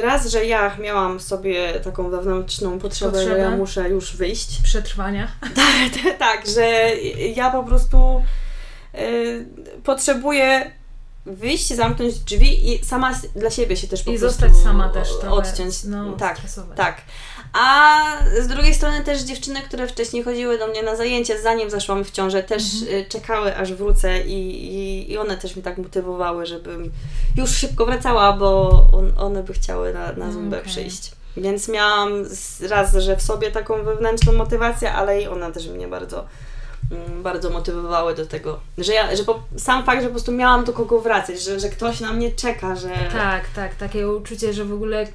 [0.03, 3.35] Raz, że ja miałam sobie taką wewnętrzną potrzebę, potrzebę?
[3.35, 4.63] że ja muszę już wyjść.
[4.63, 5.29] Przetrwania.
[5.55, 6.91] tak, tak, że
[7.35, 8.23] ja po prostu
[8.95, 9.47] y,
[9.85, 10.78] potrzebuję
[11.29, 15.09] wyjść, zamknąć drzwi i sama dla siebie się też po I prostu zostać sama też
[15.31, 15.85] odciąć.
[15.85, 16.39] No, tak,
[16.77, 17.03] tak.
[17.53, 18.03] A
[18.41, 22.11] z drugiej strony też dziewczyny, które wcześniej chodziły do mnie na zajęcia, zanim zaszłam w
[22.11, 23.01] ciążę, też mhm.
[23.01, 26.93] Y, czekały aż wrócę i, i, i one też mi tak motywowały, żebym
[27.37, 30.71] już szybko wracała, bo on, one by chciały na, na Zumbę okay.
[30.71, 31.11] przyjść.
[31.37, 32.25] Więc miałam
[32.69, 36.48] raz, że w sobie taką wewnętrzną motywację, ale i ona też mnie bardzo Mm,
[37.23, 40.73] bardzo motywowały do tego, że ja, że po, sam fakt, że po prostu miałam do
[40.73, 42.91] kogo wracać, że, że ktoś na mnie czeka, że...
[43.13, 45.07] Tak, tak, takie uczucie, że w ogóle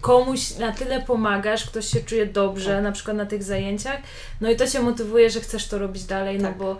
[0.00, 2.82] komuś na tyle pomagasz, ktoś się czuje dobrze, tak.
[2.82, 4.00] na przykład na tych zajęciach,
[4.40, 6.58] no i to cię motywuje, że chcesz to robić dalej, no tak.
[6.58, 6.76] no bo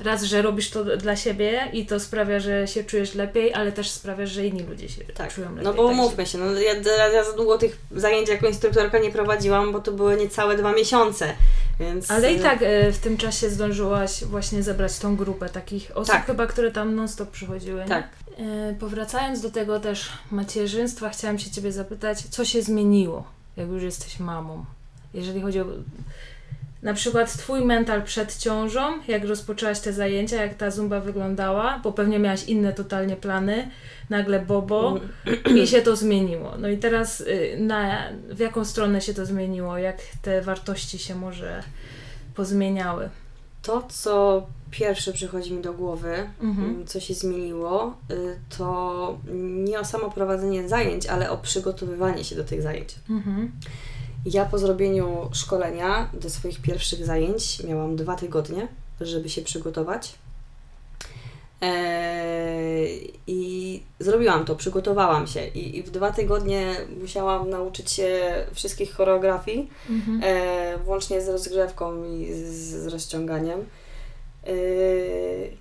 [0.00, 3.90] raz, że robisz to dla siebie i to sprawia, że się czujesz lepiej, ale też
[3.90, 5.34] sprawia, że inni ludzie się tak.
[5.34, 5.64] czują lepiej.
[5.64, 6.74] No bo umówmy się, no ja,
[7.12, 11.34] ja za długo tych zajęć jako instruktorka nie prowadziłam, bo to były niecałe dwa miesiące.
[11.80, 12.10] Więc...
[12.10, 16.26] Ale i tak e, w tym czasie zdążyłaś właśnie zebrać tą grupę takich osób tak.
[16.26, 17.84] chyba, które tam non-stop przychodziły.
[17.88, 18.08] Tak.
[18.38, 23.24] E, powracając do tego też macierzyństwa, chciałam się Ciebie zapytać, co się zmieniło,
[23.56, 24.64] jak już jesteś mamą?
[25.14, 25.64] Jeżeli chodzi o
[26.84, 31.92] na przykład Twój mental przed ciążą, jak rozpoczęłaś te zajęcia, jak ta zumba wyglądała, bo
[31.92, 33.70] pewnie miałaś inne totalnie plany,
[34.10, 35.00] nagle Bobo
[35.54, 36.54] i się to zmieniło.
[36.58, 39.78] No i teraz y, na, w jaką stronę się to zmieniło?
[39.78, 41.62] Jak te wartości się może
[42.34, 43.08] pozmieniały?
[43.62, 46.70] To, co pierwsze przychodzi mi do głowy, mhm.
[46.70, 49.18] Mm, co się zmieniło, y, to
[49.64, 52.94] nie o samo prowadzenie zajęć, ale o przygotowywanie się do tych zajęć.
[53.10, 53.52] Mhm.
[54.26, 58.68] Ja po zrobieniu szkolenia do swoich pierwszych zajęć miałam dwa tygodnie,
[59.00, 60.14] żeby się przygotować.
[61.60, 68.20] Eee, I zrobiłam to, przygotowałam się i, w dwa tygodnie musiałam nauczyć się
[68.52, 70.20] wszystkich choreografii, Mhm.
[70.24, 72.48] e, włącznie z rozgrzewką i z,
[72.82, 73.60] z rozciąganiem.
[74.46, 75.56] Eee,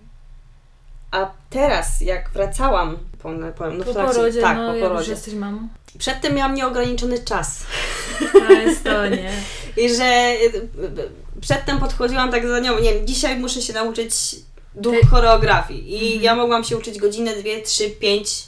[1.12, 5.12] a teraz, jak wracałam po, po, no Po trakcie- porodzie, tak, no po jak porodzie.
[5.12, 5.68] jesteś mamą.
[6.00, 7.64] Przedtem miałam nieograniczony czas.
[8.48, 9.32] To jest to, nie?
[9.84, 11.10] I że y, y,
[11.42, 14.36] przedtem podchodziłam tak za nią, nie wiem, dzisiaj muszę się nauczyć
[14.76, 15.92] duch Ty- choreografii.
[15.94, 16.22] I Mhm.
[16.24, 18.44] ja mogłam się uczyć godzinę, dwie, trzy, pięć,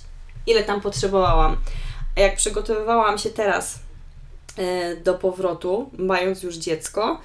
[0.48, 1.58] ile tam potrzebowałam.
[2.18, 3.80] A jak przygotowywałam się teraz
[4.58, 7.22] e, do powrotu, mając już dziecko,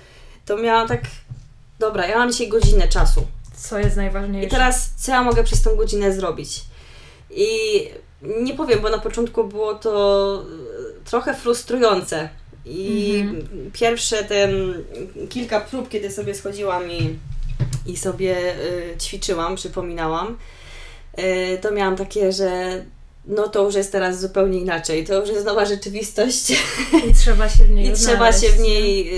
[0.47, 1.01] to miałam tak,
[1.79, 3.27] dobra, ja mam dzisiaj godzinę czasu.
[3.57, 4.47] Co jest najważniejsze?
[4.47, 6.61] I teraz, co ja mogę przez tą godzinę zrobić?
[7.35, 7.49] I
[8.43, 10.43] nie powiem, bo na początku było to
[11.05, 12.29] e, trochę frustrujące.
[12.65, 13.71] I Mhm.
[13.73, 14.85] pierwsze ten
[15.29, 17.19] kilka prób, kiedy sobie schodziłam i,
[17.87, 20.37] i sobie y, ćwiczyłam, przypominałam,
[21.19, 22.85] y, to miałam takie, że
[23.27, 25.05] no to już jest teraz zupełnie inaczej.
[25.07, 26.51] To już jest nowa rzeczywistość
[27.11, 28.63] I trzeba się w niej i trzeba się w nie?
[28.65, 29.11] niej,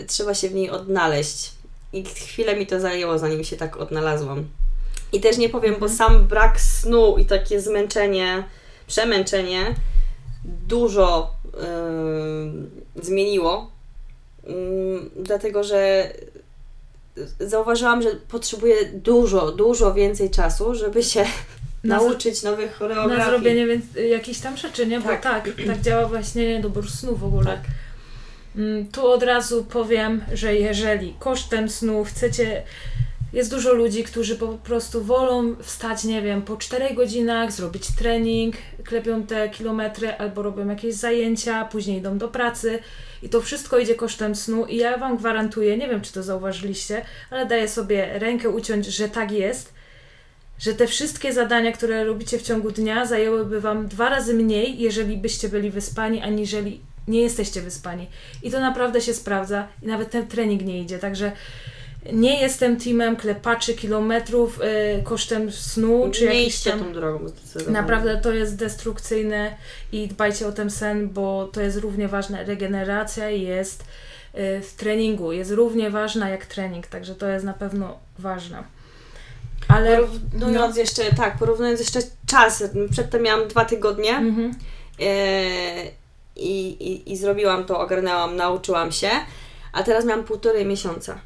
[0.00, 1.50] y, trzeba się w niej odnaleźć.
[1.92, 4.44] I chwilę mi to zajęło, zanim się tak odnalazłam.
[5.12, 5.98] I też nie powiem, bo Mhm.
[5.98, 8.44] sam brak snu i takie zmęczenie,
[8.86, 9.74] przemęczenie
[10.44, 11.34] dużo
[12.96, 13.70] y, zmieniło.
[14.48, 16.10] Ym, dlatego, że
[17.40, 21.24] zauważyłam, że potrzebuję dużo, dużo więcej czasu, żeby się
[21.84, 23.18] Na nauczyć nowych choreografii.
[23.18, 25.00] Na zrobienie więc, jakichś tam rzeczy, nie?
[25.00, 25.22] Bo Tak.
[25.22, 27.44] tak, tak, działa właśnie niedobór snu w ogóle.
[27.46, 27.60] Tak.
[28.56, 32.62] Mm, Tu od razu powiem, że jeżeli kosztem snu chcecie.
[33.36, 38.54] Jest dużo ludzi, którzy po prostu wolą wstać, nie wiem, po 4 godzinach, zrobić trening,
[38.84, 42.78] klepią te kilometry albo robią jakieś zajęcia, później idą do pracy
[43.22, 47.04] i to wszystko idzie kosztem snu i ja Wam gwarantuję, nie wiem czy to zauważyliście,
[47.30, 49.74] ale daję sobie rękę uciąć, że tak jest,
[50.58, 55.16] że te wszystkie zadania, które robicie w ciągu dnia zajęłyby Wam dwa razy mniej, jeżeli
[55.16, 58.06] byście byli wyspani, aniżeli nie jesteście wyspani.
[58.42, 61.32] I to naprawdę się sprawdza i nawet ten trening nie idzie, także
[62.12, 66.78] nie jestem teamem klepaczy kilometrów y, kosztem snu, czy nie jakiś tam...
[66.78, 67.72] tą drogą zdecydowanie.
[67.72, 69.56] Naprawdę to jest destrukcyjne
[69.92, 72.44] i dbajcie o ten sen, bo to jest równie ważne.
[72.44, 73.84] Regeneracja jest
[74.34, 78.62] y, w treningu, jest równie ważna jak trening, także to jest na pewno ważne.
[79.68, 79.98] Ale
[80.32, 84.54] Porównując jeszcze, tak, porównując jeszcze czas, przedtem miałam dwa tygodnie Mhm.
[85.00, 89.10] e, i, i, i zrobiłam to, ogarnęłam, nauczyłam się,
[89.72, 91.18] a teraz miałam półtorej miesiąca.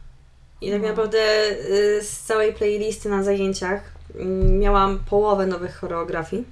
[0.60, 0.88] I tak No.
[0.88, 1.18] naprawdę
[1.50, 3.80] y, z całej playlisty na zajęciach
[4.14, 6.44] mm, miałam połowę nowych choreografii,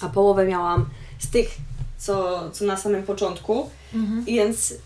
[0.00, 1.48] a połowę miałam z tych,
[1.98, 4.26] co, co na samym początku, Mhm.
[4.26, 4.76] i więc y,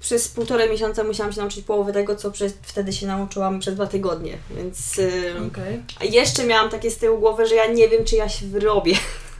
[0.00, 3.86] przez półtorej miesiąca musiałam się nauczyć połowę tego, co przez, wtedy się nauczyłam przez dwa
[3.86, 4.98] tygodnie, więc...
[4.98, 5.34] y,
[6.00, 8.94] a jeszcze miałam takie z tyłu głowy, że ja nie wiem, czy ja się wyrobię.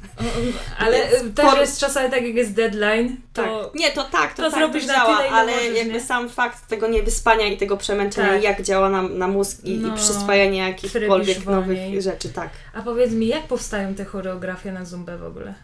[0.78, 4.34] Ale Więc y, też por- jest czasami tak, jak jest deadline, to Nie, to tak,
[4.34, 6.00] to, to tak, zrobisz to działa, tyle, ale możesz, jakby nie?
[6.00, 8.42] sam fakt tego niewyspania i tego przemęczenia, Tak.
[8.42, 12.50] jak działa na, na mózg i, No, i przyswajanie jakichkolwiek nowych rzeczy, tak.
[12.74, 15.54] A powiedz mi, jak powstają te choreografie na Zumbę w ogóle?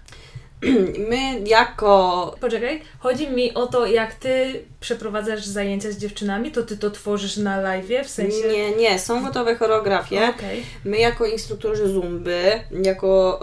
[1.11, 2.35] My jako...
[2.41, 7.37] Poczekaj, chodzi mi o to, jak ty przeprowadzasz zajęcia z dziewczynami, to ty to tworzysz
[7.37, 8.49] na live, w sensie...
[8.49, 10.29] Nie, nie, są gotowe choreografie.
[10.37, 10.67] Okej.
[10.85, 13.41] My jako instruktorzy zumby, jako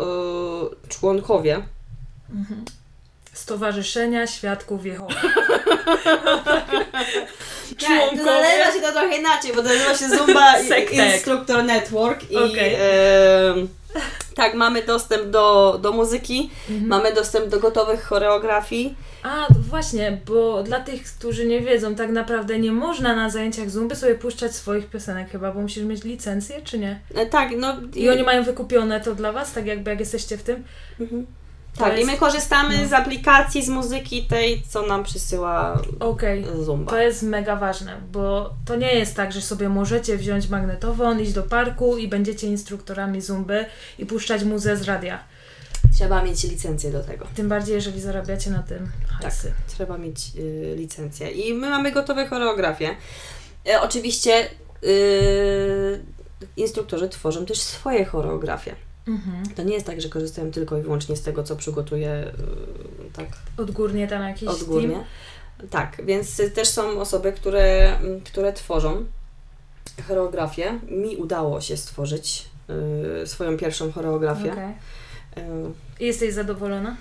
[0.85, 1.61] y, członkowie,
[2.33, 2.65] Mhm.
[3.33, 5.13] Stowarzyszenia Świadków Jehowy.
[7.81, 10.53] Nie, to nazywa się to trochę inaczej, bo to nazywa się Zumba.
[11.13, 12.73] Instructor Network i Okej.
[12.75, 13.69] em,
[14.35, 16.87] tak, mamy dostęp do, do muzyki, Mhm.
[16.87, 18.95] mamy dostęp do gotowych choreografii.
[19.23, 23.95] A, właśnie, bo dla tych, którzy nie wiedzą, tak naprawdę nie można na zajęciach Zumby
[23.95, 26.99] sobie puszczać swoich piosenek chyba, bo musisz mieć licencję, czy nie?
[27.15, 30.43] E, Tak, no I oni mają wykupione to dla Was, tak jakby jak jesteście w
[30.43, 30.63] tym?
[30.99, 31.25] Mhm.
[31.77, 32.89] Tak, i my korzystamy no.
[32.89, 36.45] z aplikacji, z muzyki tej, co nam przysyła Okej.
[36.63, 36.91] Zumba.
[36.91, 41.33] To jest mega ważne, bo to nie jest tak, że sobie możecie wziąć magnetofon, iść
[41.33, 43.65] do parku i będziecie instruktorami zumby
[43.99, 45.19] i puszczać muzę z radia.
[45.93, 47.27] Trzeba mieć licencję do tego.
[47.35, 49.53] Tym bardziej, jeżeli zarabiacie na tym hajsy.
[49.67, 51.31] Trzeba mieć y, licencję.
[51.31, 52.95] I my mamy gotowe choreografie.
[53.67, 54.49] E, oczywiście
[54.83, 56.03] y,
[56.57, 58.75] instruktorzy tworzą też swoje choreografie.
[59.07, 59.43] Mhm.
[59.55, 62.31] To nie jest tak, że korzystają tylko i wyłącznie z tego, co przygotuje
[63.09, 64.89] y, tak Odgórnie tam jakiś odgórnie.
[64.89, 65.03] team.
[65.69, 69.05] Tak, więc też są osoby, które, mm, które tworzą
[70.07, 70.79] choreografię.
[70.89, 72.45] Mi udało się stworzyć
[73.23, 74.51] y, swoją pierwszą choreografię.
[74.51, 74.69] Okej.
[75.99, 76.95] Y, Jesteś zadowolona?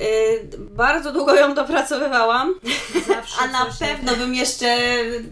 [0.00, 2.54] Y, bardzo długo ją dopracowywałam,
[3.08, 4.76] Zawsze a na pewno bym jeszcze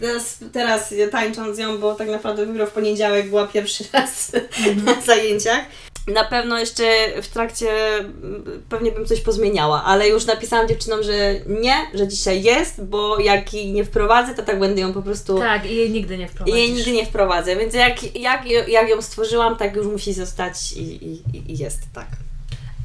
[0.00, 4.32] teraz, teraz tańcząc ją, bo tak naprawdę dopiero w poniedziałek była pierwszy raz
[4.86, 5.60] na zajęciach.
[6.08, 6.84] Na pewno jeszcze
[7.22, 7.68] w trakcie
[8.68, 13.54] pewnie bym coś pozmieniała, ale już napisałam dziewczynom, że nie, że dzisiaj jest, bo jak
[13.54, 15.38] jej nie wprowadzę, to tak będę ją po prostu.
[15.38, 16.56] Tak, i jej nigdy nie I wprowadzisz.
[16.58, 21.06] jej nigdy nie wprowadzę, więc jak, jak, jak ją stworzyłam, tak już musi zostać i,
[21.06, 22.06] i, i jest, tak.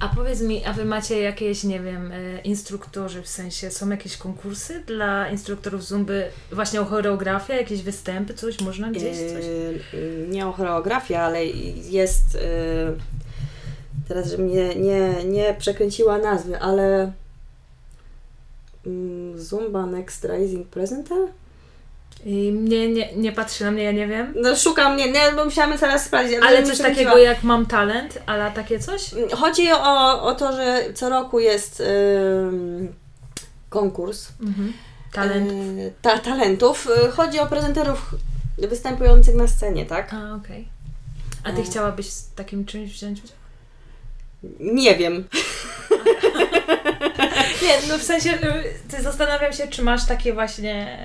[0.04, 4.18] A powiedz mi, a wy macie jakieś, nie wiem, e, instruktorzy, w sensie są jakieś
[4.18, 9.46] konkursy dla instruktorów zumby właśnie o choreografię, jakieś występy, coś można gdzieś, coś?
[9.94, 12.34] Yy, nie o choreografię, ale jest.
[12.34, 12.42] Yy,
[14.08, 17.12] teraz, że mnie nie, nie przekręciła nazwy, ale.
[18.86, 21.18] mm, Zumba Next Rising Presenter?
[22.26, 24.34] I mnie nie, nie patrzy na mnie, ja nie wiem.
[24.36, 26.38] No szukam, nie, nie bo musiałam teraz sprawdzić.
[26.44, 29.02] Ale nie coś takiego jak mam talent, ale takie coś?
[29.36, 31.84] Chodzi o, o to, że co roku jest
[32.48, 32.94] ym,
[33.70, 34.74] konkurs Mhm.
[35.14, 35.52] Talent.
[35.78, 36.88] yy, ta, talentów.
[37.04, 38.16] Yy, Chodzi o prezenterów
[38.58, 40.14] występujących na scenie, tak?
[40.14, 40.68] A, okej.
[41.44, 41.64] A ty E.
[41.64, 43.38] chciałabyś z takim czymś wziąć udział?
[44.60, 45.24] Nie wiem.
[47.64, 50.98] Nie, no w sensie, y, ty zastanawiam się, czy masz takie właśnie,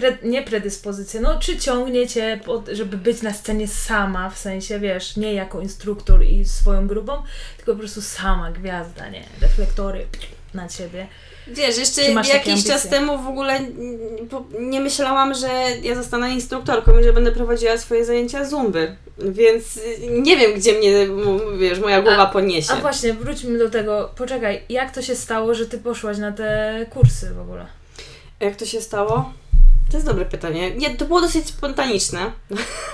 [0.00, 4.80] pre, nie predyspozycje, no czy ciągnie cię, pod, żeby być na scenie sama, w sensie,
[4.80, 7.12] wiesz, nie jako instruktor i swoją grupą,
[7.56, 10.06] tylko po prostu sama gwiazda, nie, reflektory
[10.54, 11.06] na ciebie.
[11.46, 13.60] Wiesz, jeszcze jakiś czas temu w ogóle
[14.60, 15.48] nie myślałam, że
[15.82, 18.96] ja zostanę instruktorką i że będę prowadziła swoje zajęcia zumby.
[19.18, 21.06] Więc y, nie wiem, gdzie mnie,
[21.58, 22.72] wiesz, moja głowa poniesie.
[22.72, 26.86] A właśnie, wróćmy do tego, poczekaj, jak to się stało, że ty poszłaś na te
[26.90, 27.66] kursy w ogóle?
[28.40, 29.32] Jak to się stało?
[29.90, 30.76] To jest dobre pytanie.
[30.76, 32.32] Nie, to było dosyć spontaniczne.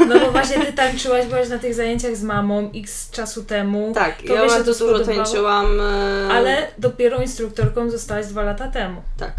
[0.08, 4.16] No bo właśnie ty tańczyłaś, byłaś na tych zajęciach z mamą x czasu temu, Tak,
[4.16, 5.24] Tobie ja się bardzo to dużo spodobało?
[5.24, 5.80] tańczyłam.
[5.80, 9.02] e, ale dopiero instruktorką zostałaś dwa lata temu.
[9.18, 9.32] Tak.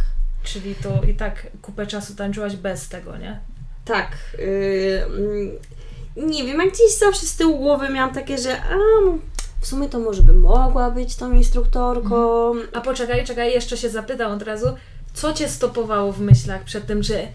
[0.44, 3.40] Czyli to i tak kupę czasu tańczyłaś bez tego, nie?
[3.86, 4.08] Tak.
[4.40, 5.52] y, mm,
[6.30, 8.76] nie wiem, jak gdzieś zawsze z tyłu głowy miałam takie, że a,
[9.62, 12.52] w sumie to może bym mogła być tą instruktorką.
[12.74, 14.68] A poczekaj, czekaj, jeszcze się zapytam od razu,
[15.14, 17.28] co cię stopowało w myślach przed tym, że,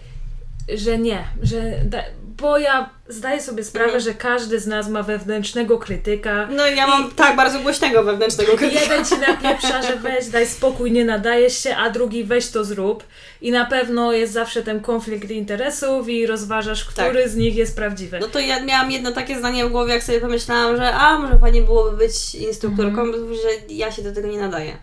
[0.75, 4.03] że nie, że da, bo ja zdaję sobie sprawę, Mhm.
[4.03, 6.47] że każdy z nas ma wewnętrznego krytyka.
[6.51, 8.81] No ja mam tak bardzo głośnego wewnętrznego krytyka.
[8.81, 13.03] Jeden ci napieprza, że weź, daj spokój, nie nadajesz się, a drugi weź to zrób.
[13.41, 18.19] I na pewno jest zawsze ten konflikt interesów i rozważasz, który z nich jest prawdziwy.
[18.19, 21.39] No to ja miałam jedno takie zdanie w głowie, jak sobie pomyślałam, że a, może
[21.39, 24.77] fajnie byłoby być instruktorką, bo że ja się do tego nie nadaję.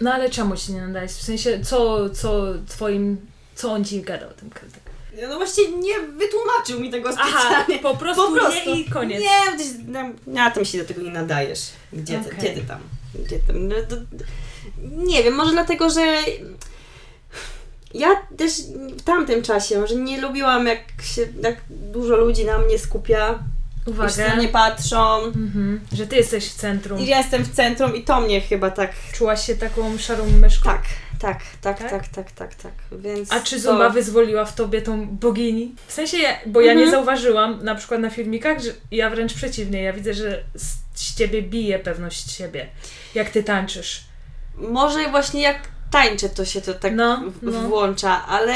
[0.00, 1.12] No ale czemu się nie nadajesz?
[1.12, 3.16] W sensie, co, co twoim,
[3.54, 4.80] co on ci gadał, ten krytyk?
[5.28, 7.78] No właśnie nie wytłumaczył mi tego Aha, specjalnie.
[7.78, 8.70] po prostu, Po prostu.
[8.70, 9.20] nie i koniec.
[9.20, 11.60] Nie, gdzieś, no, na tym się do tego nie nadajesz.
[11.92, 12.80] Gdzie, ty, gdzie ty tam?
[13.14, 13.68] Gdzie tam?
[13.68, 13.96] No, to,
[14.82, 16.16] nie wiem, może dlatego, że
[17.94, 18.52] ja też
[18.98, 23.38] w tamtym czasie, że nie lubiłam jak się jak dużo ludzi na mnie skupia,
[23.86, 24.08] Uwaga.
[24.08, 25.16] już na mnie patrzą.
[25.24, 27.00] Mhm, że ty jesteś w centrum.
[27.00, 30.70] I ja jestem w centrum i to mnie chyba tak Czułaś się taką szarą myszką.
[30.70, 30.82] Tak,
[31.20, 31.90] tak, tak, Tak?
[31.90, 32.72] tak, tak, tak, tak.
[32.92, 35.74] Więc A czy to- Zumba wyzwoliła w tobie tą bogini?
[35.86, 36.86] W sensie, bo ja Mhm.
[36.86, 40.80] nie zauważyłam na przykład na filmikach, że ja wręcz przeciwnie, ja widzę, że z,
[41.16, 42.68] ciebie bije pewność siebie,
[43.14, 44.04] jak ty tańczysz.
[44.56, 45.56] Może właśnie jak
[45.90, 47.52] tańczę, to się to tak No, no.
[47.52, 48.54] włącza, ale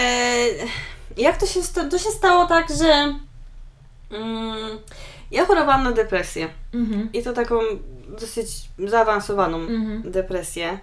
[1.16, 3.14] jak to się, to się stało tak, że
[4.10, 4.78] mm,
[5.30, 7.08] ja chorowałam na depresję Mhm.
[7.12, 7.60] i to taką
[8.20, 8.46] dosyć
[8.78, 10.02] zaawansowaną Mhm.
[10.10, 10.78] depresję.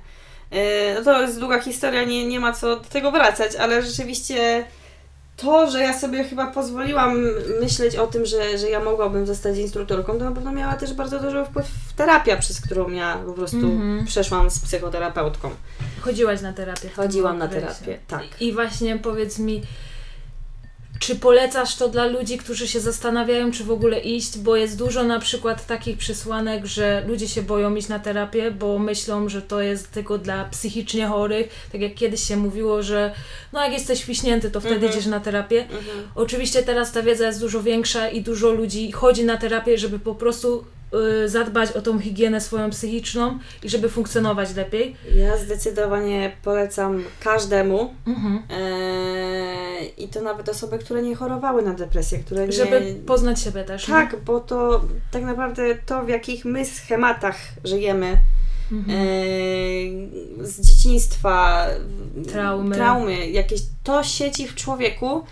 [0.51, 0.59] Yy,
[0.95, 4.65] No to jest długa historia, nie, nie ma co do tego wracać, ale rzeczywiście
[5.37, 7.17] to, że ja sobie chyba pozwoliłam
[7.61, 11.19] myśleć o tym, że, że ja mogłabym zostać instruktorką, to na pewno miała też bardzo
[11.19, 14.05] duży wpływ terapia, przez którą ja po prostu Mhm.
[14.05, 15.49] przeszłam z psychoterapeutką.
[16.01, 16.89] Chodziłaś na terapię.
[16.95, 18.21] Chodziłam na terapię, tak.
[18.41, 19.61] I właśnie powiedz mi,
[21.01, 25.03] czy polecasz to dla ludzi, którzy się zastanawiają, czy w ogóle iść, bo jest dużo
[25.03, 29.61] na przykład takich przesłanek, że ludzie się boją iść na terapię, bo myślą, że to
[29.61, 31.49] jest tylko dla psychicznie chorych.
[31.71, 33.13] Tak jak kiedyś się mówiło, że
[33.53, 34.91] no jak jesteś wiśnięty, to wtedy Mhm.
[34.93, 35.61] idziesz na terapię.
[35.61, 36.09] Mhm.
[36.15, 40.15] Oczywiście teraz ta wiedza jest dużo większa i dużo ludzi chodzi na terapię, żeby po
[40.15, 40.63] prostu
[41.25, 44.95] zadbać o tą higienę swoją psychiczną i żeby funkcjonować lepiej.
[45.15, 48.41] Ja zdecydowanie polecam każdemu Mhm.
[48.49, 52.51] eee, i to nawet osoby, które nie chorowały na depresję, które nie...
[52.53, 53.87] Żeby poznać siebie też.
[53.87, 53.93] nie?
[53.93, 54.81] Tak, bo to
[55.11, 58.17] tak naprawdę to, w jakich my schematach żyjemy,
[58.71, 58.97] Mhm.
[58.99, 60.09] eee,
[60.41, 61.67] z dzieciństwa,
[62.31, 62.75] Traumy.
[62.75, 65.23] traumy, jakieś to sieci w człowieku,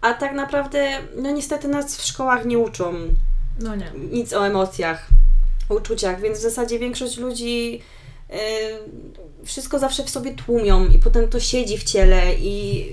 [0.00, 2.94] a tak naprawdę, no niestety nas w szkołach nie uczą
[3.60, 3.90] No nie.
[4.10, 5.06] nic o emocjach,
[5.68, 7.82] uczuciach, więc w zasadzie większość ludzi
[9.44, 12.86] wszystko zawsze w sobie tłumią i potem to siedzi w ciele i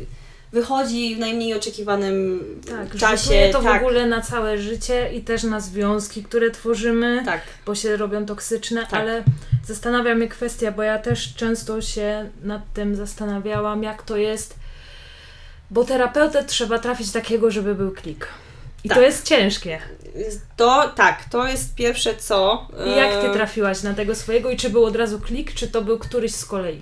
[0.52, 3.50] wychodzi w najmniej oczekiwanym tak, czasie.
[3.52, 3.82] to tak.
[3.82, 7.42] w ogóle na całe życie i też na związki, które tworzymy, tak.
[7.66, 8.94] bo się robią toksyczne, tak.
[8.94, 9.24] ale
[9.66, 14.56] zastanawia mnie kwestia, bo ja też często się nad tym zastanawiałam, jak to jest,
[15.72, 18.28] bo terapeutę trzeba trafić takiego, żeby był klik.
[18.84, 18.98] I tak.
[18.98, 19.80] to jest ciężkie.
[20.56, 22.68] To tak, to jest pierwsze co.
[22.86, 25.82] I jak ty trafiłaś na tego swojego i czy był od razu klik, czy to
[25.82, 26.82] był któryś z kolei?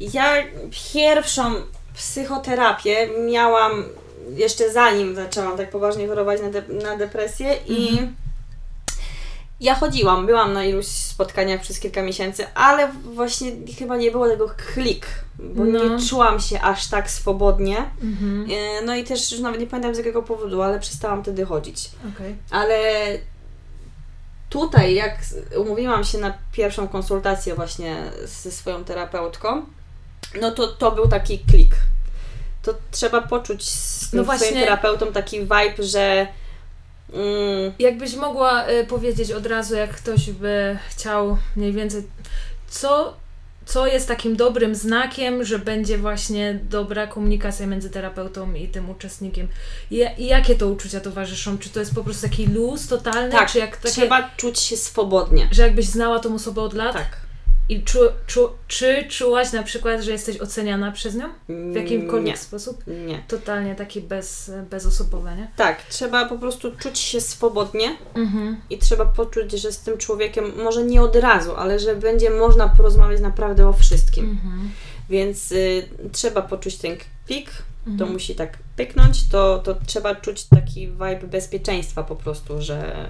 [0.00, 0.34] Ja
[0.92, 1.54] pierwszą
[1.94, 3.84] psychoterapię miałam
[4.36, 8.14] jeszcze zanim zaczęłam tak poważnie chorować na, de na depresję i mhm.
[9.60, 14.50] Ja chodziłam, byłam na iluś spotkaniach przez kilka miesięcy, ale właśnie chyba nie było tego
[14.74, 15.06] klik,
[15.38, 15.84] bo no.
[15.84, 17.76] nie czułam się aż tak swobodnie.
[18.02, 18.46] Mhm.
[18.50, 21.90] E, no i też już nawet nie pamiętam z jakiego powodu, ale przestałam wtedy chodzić.
[22.14, 22.36] Okay.
[22.50, 22.78] Ale
[24.50, 25.18] tutaj, jak
[25.56, 29.62] umówiłam się na pierwszą konsultację właśnie ze swoją terapeutką,
[30.40, 31.74] no to to był taki klik.
[32.62, 36.26] To trzeba poczuć z no właśnie, swoim terapeutą taki vibe, że
[37.12, 42.02] mm, jakbyś mogła y, powiedzieć od razu, jak ktoś by chciał mniej więcej,
[42.68, 43.16] co,
[43.66, 49.48] co jest takim dobrym znakiem, że będzie właśnie dobra komunikacja między terapeutą i tym uczestnikiem.
[49.90, 51.58] I, i jakie to uczucia towarzyszą?
[51.58, 53.32] Czy to jest po prostu taki luz totalny?
[53.32, 55.48] Tak, czy jak takie, trzeba czuć się swobodnie.
[55.52, 56.92] Że jakbyś znała tą osobę od lat?
[56.92, 57.27] Tak.
[57.68, 61.24] I czu, czu, czy czułaś na przykład, że jesteś oceniana przez nią?
[61.48, 62.36] W jakimkolwiek nie.
[62.36, 62.84] sposób?
[63.06, 63.22] Nie.
[63.28, 65.50] Totalnie taki bez, bezosobowe, nie?
[65.56, 68.56] Tak, trzeba po prostu czuć się swobodnie mhm.
[68.70, 72.68] i trzeba poczuć, że z tym człowiekiem, może nie od razu, ale że będzie można
[72.68, 74.30] porozmawiać naprawdę o wszystkim.
[74.30, 74.70] Mhm.
[75.10, 76.96] Więc y, trzeba poczuć ten
[77.26, 77.98] pik, mhm.
[77.98, 83.08] to musi tak pyknąć, to, to trzeba czuć taki vibe bezpieczeństwa po prostu, że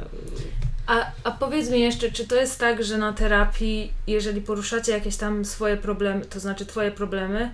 [0.89, 5.16] a, a powiedz mi jeszcze, czy to jest tak, że na terapii, jeżeli poruszacie jakieś
[5.16, 7.51] tam swoje problemy, to znaczy Twoje problemy,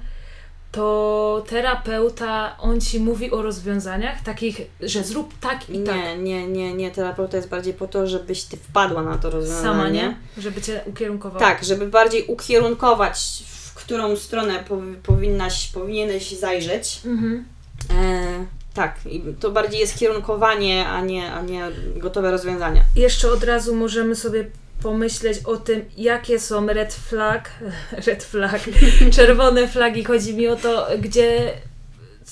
[0.72, 5.96] to terapeuta, on ci mówi o rozwiązaniach takich, że zrób tak i nie, tak.
[5.96, 6.90] Nie, nie, nie, nie.
[6.90, 9.62] Terapeuta jest bardziej po to, żebyś ty wpadła na to rozwiązanie.
[9.62, 10.16] Sama, nie?
[10.38, 11.40] Żeby cię ukierunkować.
[11.40, 14.64] Tak, żeby bardziej ukierunkować, w którą stronę
[15.02, 17.00] powinnaś, powinieneś zajrzeć.
[17.04, 17.44] Mhm.
[17.90, 22.84] E, tak, i to bardziej jest kierunkowanie, a nie, a nie gotowe rozwiązania.
[22.96, 24.44] Jeszcze od razu możemy sobie
[24.82, 27.50] pomyśleć o tym, jakie są red flag,
[28.06, 28.60] red flag,
[29.16, 30.04] czerwone flagi.
[30.04, 31.52] Chodzi mi o to, gdzie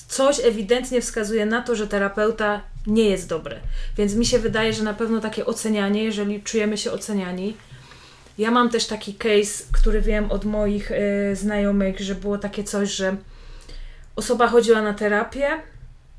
[0.07, 3.59] coś ewidentnie wskazuje na to, że terapeuta nie jest dobry.
[3.97, 7.57] Więc mi się wydaje, że na pewno takie ocenianie, jeżeli czujemy się oceniani.
[8.37, 12.91] Ja mam też taki case, który wiem od moich y, znajomych, że było takie coś,
[12.91, 13.15] że
[14.15, 15.47] osoba chodziła na terapię,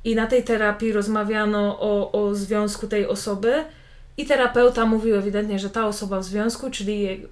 [0.05, 3.64] i na tej terapii rozmawiano o, o związku tej osoby
[4.16, 7.28] i terapeuta mówił ewidentnie, że ta osoba w związku, czyli jej,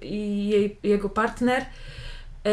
[0.49, 1.65] jej, jego partner,
[2.45, 2.51] yy,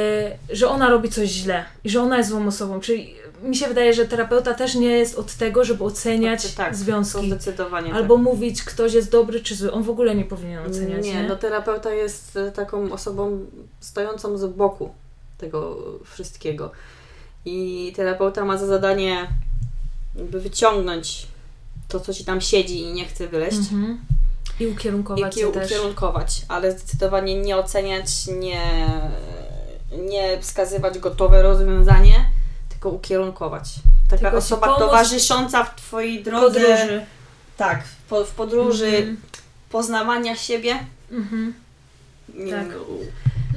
[0.57, 2.81] że ona robi coś źle i że ona jest złą osobą.
[2.81, 6.77] Czyli mi się wydaje, że terapeuta też nie jest od tego, żeby oceniać znaczy, tak,
[6.77, 7.27] związki.
[7.27, 8.25] Zdecydowanie albo tak.
[8.25, 9.73] mówić, ktoś jest dobry czy zły.
[9.73, 11.05] On w ogóle nie powinien oceniać.
[11.05, 11.29] Nie, nie?
[11.29, 13.47] no terapeuta jest e, taką osobą
[13.81, 14.91] stojącą z boku
[15.39, 16.71] tego wszystkiego.
[17.45, 19.29] I terapeuta ma za zadanie
[20.21, 21.27] jakby wyciągnąć
[21.89, 23.59] to, co ci tam siedzi i nie chce wyleść.
[23.59, 24.01] Mhm.
[24.61, 28.87] I ukierunkować I ukierunkować, ale zdecydowanie nie oceniać, nie,
[29.99, 32.31] nie wskazywać gotowe rozwiązanie,
[32.69, 33.75] tylko ukierunkokować.
[34.09, 36.61] Taka tylko osoba towarzysząca w Twojej drodze.
[36.61, 37.07] Podróży.
[37.57, 39.17] Tak, w, w podróży, mhm.
[39.71, 40.79] poznawania siebie.
[41.11, 41.55] Mhm.
[42.51, 42.67] Tak.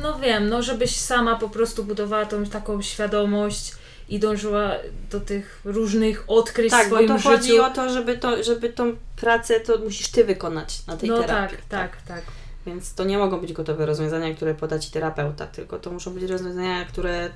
[0.02, 3.74] No wiem, no żebyś sama po prostu budowała tą taką świadomość
[4.10, 4.72] i dążyła
[5.12, 7.14] do tych różnych odkryć tak, w swoim życiu.
[7.14, 10.86] Tak, bo to chodzi o to żeby, to, żeby tą pracę to musisz Ty wykonać
[10.88, 11.58] na tej no terapii.
[11.58, 12.24] tak, tak, tak, tak.
[12.66, 16.24] Więc to nie mogą być gotowe rozwiązania, które poda Ci terapeuta, tylko to muszą być
[16.24, 17.30] rozwiązania, które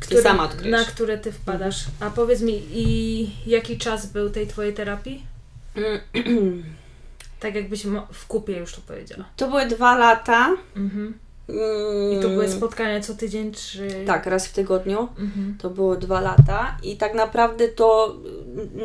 [0.00, 0.80] Ty który, sama odkryjesz.
[0.80, 1.86] Na które Ty wpadasz.
[1.88, 2.12] Mhm.
[2.12, 5.26] A powiedz mi, i jaki czas był tej Twojej terapii?
[7.40, 9.24] tak jakbyś w kupie już to powiedziała.
[9.36, 10.56] To były dwa lata.
[10.76, 11.18] Mhm.
[12.12, 12.56] I to były mm.
[12.56, 14.04] spotkania co tydzień, czy...
[14.06, 14.98] Tak, raz w tygodniu.
[15.00, 15.56] Mhm.
[15.60, 18.16] To było dwa lata i tak naprawdę to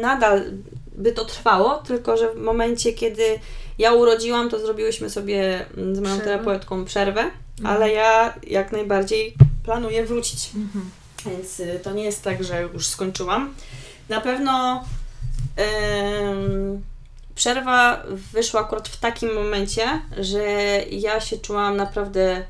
[0.02, 0.42] nadal
[0.96, 3.24] by to trwało, tylko że w momencie, kiedy
[3.78, 6.24] ja urodziłam, to zrobiłyśmy sobie z moją przerwę.
[6.24, 7.76] terapeutką przerwę, mhm.
[7.76, 10.52] ale ja jak najbardziej planuję wrócić.
[10.56, 10.90] Mhm.
[11.26, 13.54] Więc y, to nie jest tak, że już skończyłam.
[14.10, 14.84] Na pewno
[17.36, 18.04] przerwa
[18.34, 20.44] wyszła akurat w takim momencie, że
[20.92, 22.46] ja się czułam naprawdę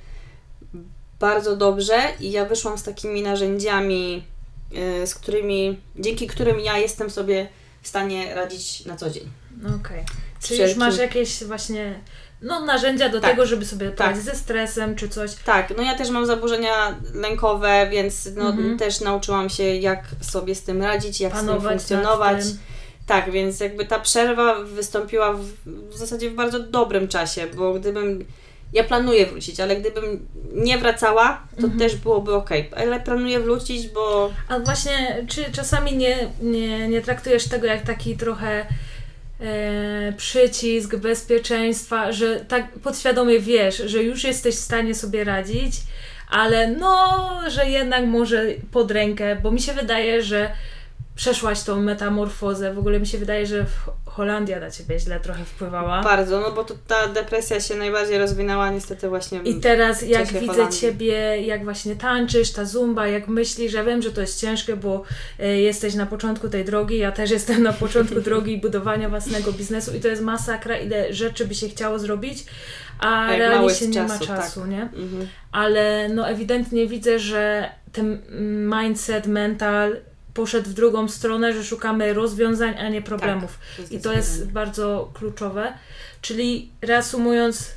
[1.20, 4.24] bardzo dobrze i ja wyszłam z takimi narzędziami,
[4.72, 7.48] yy, z którymi, dzięki którym ja jestem sobie
[7.82, 9.30] w stanie radzić na co dzień.
[9.62, 9.76] Okej.
[9.76, 10.06] Okay.
[10.42, 12.00] Czy już masz jakieś właśnie
[12.42, 13.32] no, narzędzia do Tak.
[13.32, 14.18] tego, żeby sobie Tak.
[14.18, 15.32] ze stresem czy coś.
[15.46, 18.78] Tak, no ja też mam zaburzenia lękowe, więc no, Mhm.
[18.78, 22.46] też nauczyłam się, jak sobie z tym radzić, jak z tym Panować funkcjonować.
[22.46, 22.58] tym.
[23.06, 28.26] Tak, więc jakby ta przerwa wystąpiła w, w zasadzie w bardzo dobrym czasie, bo gdybym.
[28.76, 31.80] Ja planuję wrócić, ale gdybym nie wracała, to Mhm.
[31.80, 32.50] też byłoby ok.
[32.78, 34.32] Ale planuję wrócić, bo.
[34.50, 38.66] A właśnie, czy czasami nie, nie, nie traktujesz tego jak taki trochę
[39.42, 45.74] e, przycisk bezpieczeństwa, że tak podświadomie wiesz, że już jesteś w stanie sobie radzić,
[46.30, 50.52] ale no, że jednak może pod rękę, bo mi się wydaje, że
[51.16, 52.74] przeszłaś tą metamorfozę.
[52.74, 56.02] W ogóle mi się wydaje, że w- Holandia na ciebie źle trochę wpływała.
[56.04, 59.40] Bardzo, no bo to ta depresja się najbardziej rozwinęła niestety właśnie.
[59.40, 60.80] I teraz jak widzę Holandii.
[60.80, 65.04] Ciebie, jak właśnie tańczysz, ta zumba, jak myślisz, ja wiem, że to jest ciężkie, bo
[65.40, 69.96] e, jesteś na początku tej drogi, ja też jestem na początku drogi budowania własnego biznesu
[69.96, 72.46] i to jest masakra, ile rzeczy by się chciało zrobić,
[73.00, 74.70] a mało realnie się nie ma czasu, czasu, tak.
[74.70, 74.82] nie?
[74.82, 75.28] Mhm.
[75.52, 78.22] Ale no ewidentnie widzę, że ten
[78.82, 79.96] mindset, mental
[80.36, 83.60] poszedł w drugą stronę, że szukamy rozwiązań, a nie problemów.
[83.92, 85.74] I to jest bardzo kluczowe.
[86.22, 87.72] Czyli reasumując,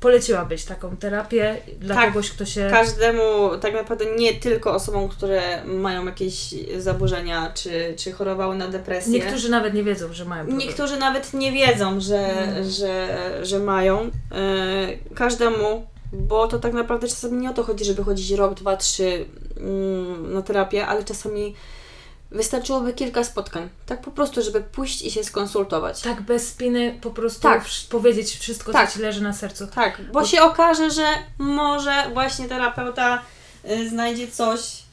[0.00, 2.06] poleciłabyś taką terapię dla Tak.
[2.08, 2.68] kogoś, kto się.
[2.70, 9.12] Każdemu, tak naprawdę nie tylko osobom, które mają jakieś zaburzenia, czy, czy chorowały na depresję.
[9.12, 10.66] Niektórzy nawet nie wiedzą, że mają problem.
[10.68, 12.70] Niektórzy nawet nie wiedzą, że, Mm.
[12.70, 14.00] że, że mają.
[14.00, 18.76] E, każdemu, bo to tak naprawdę czasami nie o to chodzi, żeby chodzić rok, dwa,
[18.76, 19.24] trzy
[19.56, 21.54] mm, na terapię, ale czasami
[22.34, 23.68] wystarczyłoby kilka spotkań.
[23.86, 26.00] Tak po prostu, żeby pójść i się skonsultować.
[26.00, 27.64] Tak bez spiny po prostu Tak.
[27.90, 28.90] powiedzieć wszystko, Tak.
[28.90, 29.66] co ci leży na sercu.
[29.66, 31.06] Tak, bo się okaże, że
[31.38, 33.22] może właśnie terapeuta
[33.70, 34.83] y, znajdzie coś,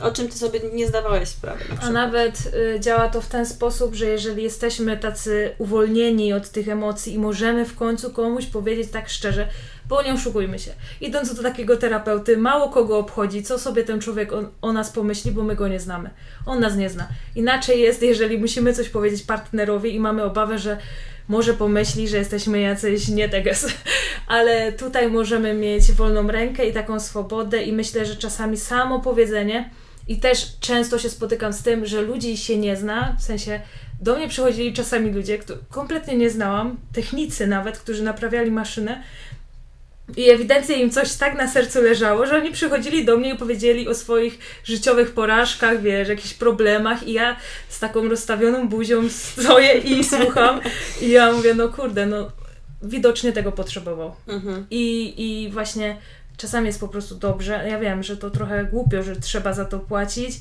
[0.00, 1.64] o czym ty sobie nie zdawałeś sprawy.
[1.74, 6.50] Na A nawet y, działa to w ten sposób, że jeżeli jesteśmy tacy uwolnieni od
[6.50, 9.48] tych emocji i możemy w końcu komuś powiedzieć tak szczerze,
[9.88, 10.70] bo nie oszukujmy się,
[11.00, 15.32] idąc do takiego terapeuty, mało kogo obchodzi, co sobie ten człowiek o, o nas pomyśli,
[15.32, 16.10] bo my go nie znamy.
[16.46, 17.08] On nas nie zna.
[17.36, 20.78] Inaczej jest, jeżeli musimy coś powiedzieć partnerowi i mamy obawę, że
[21.28, 23.66] może pomyśli, że jesteśmy jacyś nie teges.
[24.26, 29.70] Ale tutaj możemy mieć wolną rękę i taką swobodę i myślę, że czasami samo powiedzenie
[30.08, 33.60] i też często się spotykam z tym, że ludzi się nie zna, w sensie
[34.00, 39.02] do mnie przychodzili czasami ludzie, których kompletnie nie znałam, technicy nawet, którzy naprawiali maszynę.
[40.16, 43.88] I ewidentnie im coś tak na sercu leżało, że oni przychodzili do mnie i powiedzieli
[43.88, 47.08] o swoich życiowych porażkach, wiesz, jakichś problemach.
[47.08, 47.36] I ja
[47.68, 50.60] z taką rozstawioną buzią stoję i słucham.
[51.00, 52.30] I ja mówię, no kurde, no
[52.82, 54.14] widocznie tego potrzebował.
[54.26, 54.66] Mhm.
[54.70, 55.96] I, I właśnie
[56.36, 57.64] czasami jest po prostu dobrze.
[57.68, 60.40] Ja wiem, że to trochę głupio, że trzeba za to płacić,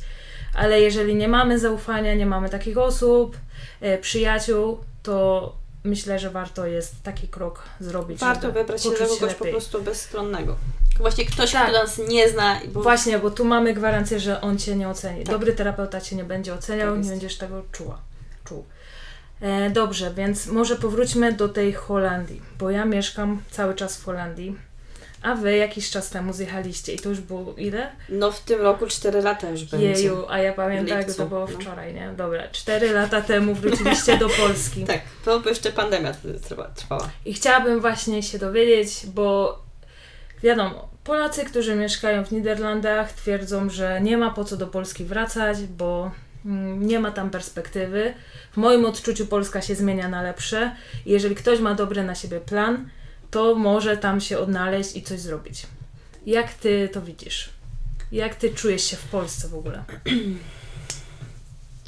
[0.54, 3.38] ale jeżeli nie mamy zaufania, nie mamy takich osób,
[3.82, 8.20] e, przyjaciół, to myślę, że warto jest taki krok zrobić.
[8.20, 9.52] Warto żeby wybrać się kogoś po lepiej.
[9.52, 10.56] prostu bezstronnego.
[10.98, 11.70] Właśnie ktoś, Tak.
[11.70, 12.60] kto nas nie zna.
[12.74, 15.24] Bo Właśnie, bo tu mamy gwarancję, że on cię nie oceni.
[15.24, 15.34] Tak.
[15.36, 17.98] Dobry terapeuta cię nie będzie oceniał, Tak nie będziesz tego czuła.
[18.46, 18.66] Czuł.
[19.42, 24.56] E, dobrze, więc może powróćmy do tej Holandii, bo ja mieszkam cały czas w Holandii,
[25.24, 27.92] a wy jakiś czas temu zjechaliście i to już było ile?
[28.10, 29.88] No w tym roku 4 lata już będzie.
[29.88, 31.60] Jeju, a ja pamiętam, jak to było no.
[31.60, 32.14] wczoraj, nie?
[32.18, 34.84] Dobra, cztery lata temu wróciliście do Polski.
[34.94, 36.14] Tak, to by jeszcze pandemia
[36.76, 37.10] trwała.
[37.26, 39.60] I chciałabym właśnie się dowiedzieć, bo
[40.44, 45.58] wiadomo, Polacy, którzy mieszkają w Niderlandach, twierdzą, że nie ma po co do Polski wracać,
[45.58, 46.12] bo
[46.46, 48.14] mm, nie ma tam perspektywy.
[48.52, 50.76] W moim odczuciu Polska się zmienia na lepsze.
[51.06, 52.90] I jeżeli ktoś ma dobry na siebie plan,
[53.34, 55.64] to może tam się odnaleźć i coś zrobić.
[56.26, 57.50] Jak ty to widzisz?
[58.12, 59.84] Jak ty czujesz się w Polsce w ogóle?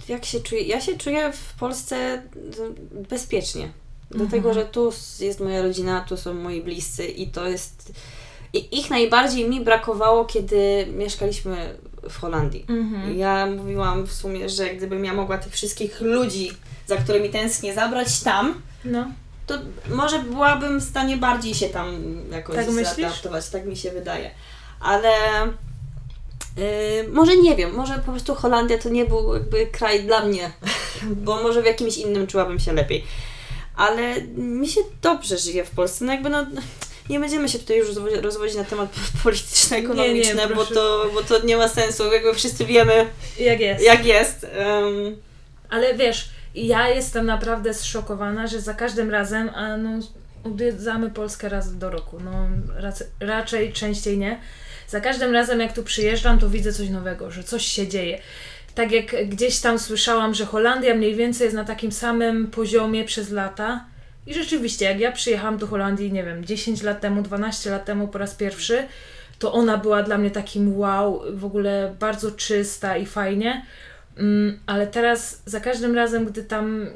[0.08, 0.62] Jak się czuję?
[0.62, 2.26] Ja się czuję w Polsce mm,
[3.10, 3.64] bezpiecznie.
[3.64, 3.76] Mhm.
[4.12, 7.94] Dlatego, że tu jest moja rodzina, tu są moi bliscy i to jest.
[8.54, 11.78] I ich najbardziej mi brakowało, kiedy mieszkaliśmy
[12.10, 12.66] w Holandii.
[12.70, 13.18] Mhm.
[13.18, 16.52] Ja mówiłam w sumie, że gdybym ja mogła tych wszystkich ludzi,
[16.88, 19.08] za którymi tęsknię, zabrać tam, No,
[19.46, 19.58] to
[19.90, 24.32] może byłabym w stanie bardziej się tam jakoś Tak zaadaptować, tak mi się wydaje.
[24.80, 25.12] Ale
[26.58, 30.52] yy, może nie wiem, może po prostu Holandia to nie był jakby kraj dla mnie,
[31.26, 33.04] bo może w jakimś innym czułabym się lepiej.
[33.76, 36.06] Ale mi się dobrze żyje w Polsce.
[36.06, 36.46] No jakby no,
[37.10, 38.90] nie będziemy się tutaj już rozwo- rozwodzić na temat
[39.24, 42.14] polityczno-ekonomiczny, Nie, nie, bo, to, bo to nie ma sensu.
[42.14, 43.08] Jakby wszyscy wiemy,
[43.40, 43.84] jak jest.
[43.84, 44.44] jak jest.
[44.44, 45.18] Ym,
[45.70, 49.90] Ale wiesz, ja jestem naprawdę zszokowana, że za każdym razem, a no,
[50.44, 52.48] odwiedzamy Polskę raz do roku, no
[52.82, 54.40] rac- raczej częściej nie.
[54.88, 58.20] Za każdym razem, jak tu przyjeżdżam, to widzę coś nowego, że coś się dzieje.
[58.76, 63.30] Tak jak gdzieś tam słyszałam, że Holandia mniej więcej jest na takim samym poziomie przez
[63.32, 63.86] lata,
[64.28, 68.08] I rzeczywiście, jak ja przyjechałam do Holandii, nie wiem, 10 lat temu, 12 lat temu
[68.08, 68.84] po raz pierwszy,
[69.40, 73.66] to ona była dla mnie takim wow, w ogóle bardzo czysta i fajnie.
[74.18, 76.88] Mm, ale teraz za każdym razem, gdy tam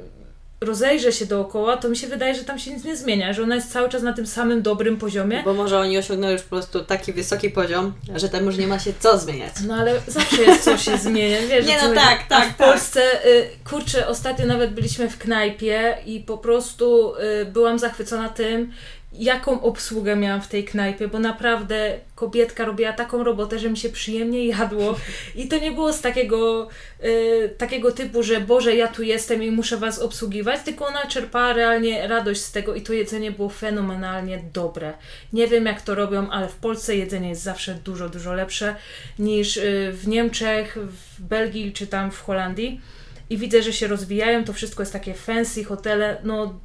[0.61, 3.55] rozejrzę się dookoła, to mi się wydaje, że tam się nic nie zmienia, że ona
[3.55, 5.41] jest cały czas na tym samym dobrym poziomie.
[5.45, 8.79] Bo może oni osiągnęli już po prostu taki wysoki poziom, że tam już nie ma
[8.79, 9.53] się co zmieniać.
[9.67, 11.67] No ale zawsze jest coś się zmienia, wiesz.
[11.67, 15.97] Nie, co no tak, A tak, w Polsce, y, kurczę, ostatnio nawet byliśmy w knajpie
[16.05, 18.71] i po prostu y, byłam zachwycona tym,
[19.13, 23.89] jaką obsługę miałam w tej knajpie, bo naprawdę kobietka robiła taką robotę, że mi się
[23.89, 24.95] przyjemnie jadło
[25.35, 26.67] i to nie było z takiego,
[27.03, 31.53] y, takiego typu, że Boże, ja tu jestem i muszę Was obsługiwać, tylko ona czerpała
[31.53, 34.93] realnie radość z tego i to jedzenie było fenomenalnie dobre.
[35.33, 38.75] Nie wiem jak to robią, ale w Polsce jedzenie jest zawsze dużo, dużo lepsze
[39.19, 42.81] niż y, w Niemczech, w Belgii czy tam w Holandii.
[43.29, 46.59] I widzę, że się rozwijają, to wszystko jest takie fancy, hotele, no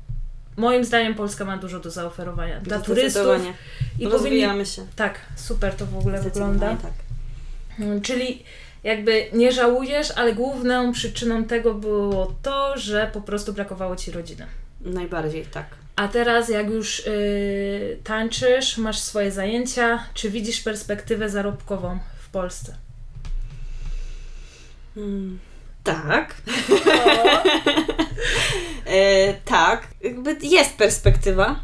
[0.56, 3.40] moim zdaniem Polska ma dużo do zaoferowania dla turystów
[3.98, 4.66] i powinni...
[4.66, 4.86] Się.
[4.96, 6.76] Tak, super to w ogóle wygląda.
[6.76, 6.92] tak.
[7.80, 8.42] Mm, Czyli
[8.84, 14.46] jakby nie żałujesz, ale główną przyczyną tego było to, że po prostu brakowało Ci rodziny.
[14.80, 15.66] Najbardziej tak.
[15.96, 22.74] A teraz jak już yy, tańczysz, masz swoje zajęcia, czy widzisz perspektywę zarobkową w Polsce?
[24.96, 25.38] Mm,
[25.84, 26.34] tak.
[28.94, 29.88] e, tak.
[30.00, 31.60] Jakby jest perspektywa.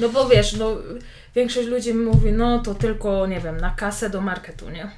[0.00, 0.76] No bo wiesz, no,
[1.36, 4.90] większość ludzi mówi, no to tylko, nie wiem, na kasę do marketu, nie?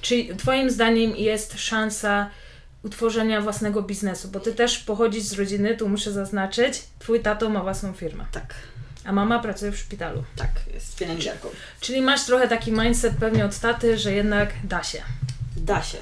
[0.00, 2.30] Czy Twoim zdaniem jest szansa
[2.82, 4.28] utworzenia własnego biznesu?
[4.28, 8.54] Bo Ty też pochodzisz z rodziny, tu muszę zaznaczyć, Twój tato ma własną firmę, Tak.
[9.04, 10.24] a mama pracuje w szpitalu.
[10.36, 11.48] Tak, jest pielęgniarką.
[11.80, 15.02] Czyli masz trochę taki mindset pewnie od taty, że jednak da się.
[15.56, 15.98] Da się.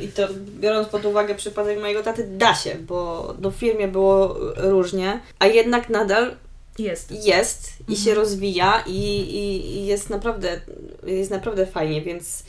[0.00, 0.28] I to
[0.60, 5.88] biorąc pod uwagę przypadek mojego taty, da się, bo do firmie było różnie, a jednak
[5.88, 6.36] nadal
[6.78, 7.10] Jest.
[7.26, 10.60] jest i się rozwija i, i, i jest naprawdę
[11.06, 12.42] jest naprawdę fajnie, więc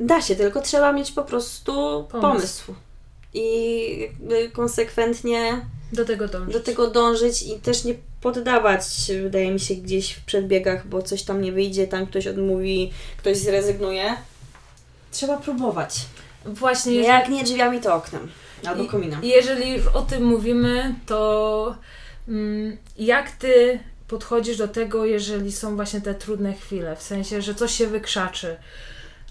[0.00, 1.72] da się, tylko trzeba mieć po prostu
[2.12, 2.20] Pomysł.
[2.20, 2.74] pomysł.
[3.34, 4.08] I
[4.52, 6.52] konsekwentnie Do tego dążyć.
[6.52, 8.82] do tego dążyć i też nie poddawać,
[9.22, 13.36] wydaje mi się, gdzieś w przedbiegach, bo coś tam nie wyjdzie, tam ktoś odmówi, ktoś
[13.36, 14.16] zrezygnuje.
[15.10, 16.00] Trzeba próbować.
[16.44, 18.28] Właśnie, jeżeli- Jak nie drzwiami, to oknem.
[18.66, 19.20] Albo kominem.
[19.24, 21.76] Jeżeli już o tym mówimy, to
[22.28, 23.78] mm, jak ty
[24.08, 26.96] podchodzisz do tego, jeżeli są właśnie te trudne chwile?
[26.96, 28.56] W sensie, że coś się wykrzaczy.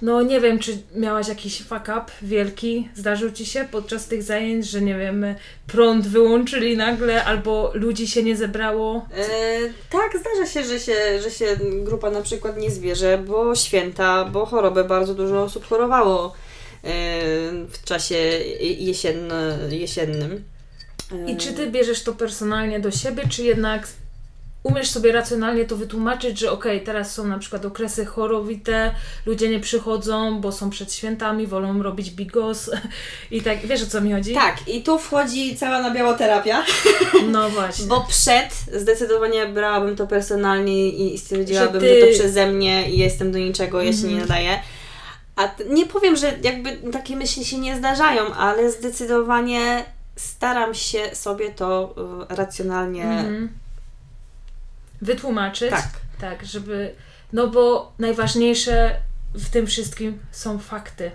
[0.02, 4.70] No nie wiem, czy miałaś jakiś fuck up wielki, zdarzył ci się podczas tych zajęć,
[4.70, 5.26] że nie wiem,
[5.68, 9.08] prąd wyłączyli nagle, albo ludzi się nie zebrało.
[9.18, 11.46] E, tak, zdarza się że, się, że się
[11.84, 16.32] grupa na przykład nie zbierze, bo święta, bo choroby, bardzo dużo osób chorowało e,
[17.68, 18.16] w czasie
[18.60, 19.34] jesien,
[19.70, 20.44] jesiennym.
[21.12, 23.88] E, I czy ty bierzesz to personalnie do siebie, czy jednak
[24.66, 28.92] umiesz sobie racjonalnie to wytłumaczyć, że okej, teraz są na przykład okresy chorowite,
[29.26, 32.70] ludzie nie przychodzą, bo są przed świętami, wolą robić bigos
[33.32, 34.34] i tak, wiesz o co mi chodzi?
[34.34, 36.64] Tak, i tu wchodzi cała na biało terapia,
[37.32, 37.86] No właśnie.
[37.86, 42.98] bo przed zdecydowanie brałabym to personalnie i stwierdziłabym, Że że, ty- to przeze mnie i
[42.98, 44.14] jestem do niczego, ja się Mhm.
[44.16, 44.60] nie nadaję.
[45.36, 49.86] A nie powiem, że jakby takie myśli się nie zdarzają, ale zdecydowanie
[50.16, 51.96] staram się sobie to
[52.32, 53.04] y, racjonalnie.
[53.04, 53.50] Mhm.
[55.02, 55.70] Wytłumaczyć.
[55.70, 55.90] Tak.
[56.22, 56.96] Tak, żeby.
[57.34, 58.96] No bo najważniejsze
[59.34, 61.12] w tym wszystkim są fakty.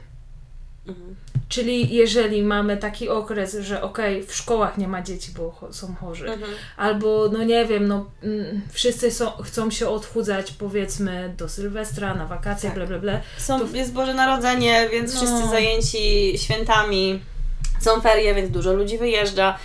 [0.87, 1.17] Mhm.
[1.49, 5.95] Czyli jeżeli mamy taki okres, że okej, w szkołach nie ma dzieci, bo cho- są
[5.95, 6.53] chorzy, Mhm.
[6.77, 12.27] albo no nie wiem, no mm, wszyscy są, chcą się odchudzać powiedzmy do Sylwestra, na
[12.27, 12.79] wakacje, Tak.
[12.79, 13.21] bla bla bla.
[13.39, 15.21] Są, To- Jest Boże Narodzenie, więc No.
[15.21, 17.21] wszyscy zajęci świętami.
[17.81, 19.59] Są ferie, więc dużo ludzi wyjeżdża.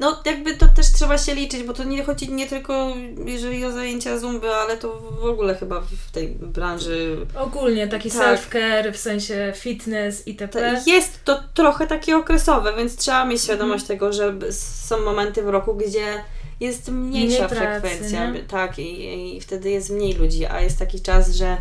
[0.00, 2.92] No jakby to też trzeba się liczyć, bo to nie chodzi nie tylko
[3.24, 8.20] jeżeli o zajęcia zumby, ale to w ogóle chyba w tej branży Ogólnie taki Tak.
[8.20, 10.82] self-care, w sensie fitness itp.
[10.86, 13.98] Jest to trochę takie okresowe, więc trzeba mieć świadomość Mhm.
[13.98, 16.24] tego, że są momenty w roku, gdzie
[16.60, 18.30] jest mniejsza Mniej pracy, frekwencja.
[18.30, 18.40] nie?
[18.40, 21.56] Tak, i, i wtedy jest mniej ludzi, a jest taki czas, że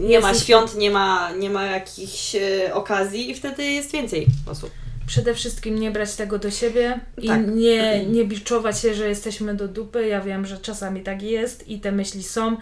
[0.00, 4.26] nie Jest ma świąt, nie ma, nie ma jakichś e, okazji i wtedy jest więcej
[4.50, 4.70] osób.
[5.06, 7.40] Przede wszystkim nie brać tego do siebie i Tak.
[7.48, 10.06] nie, nie biczować się, że jesteśmy do dupy.
[10.08, 12.56] Ja wiem, że czasami tak jest i te myśli są.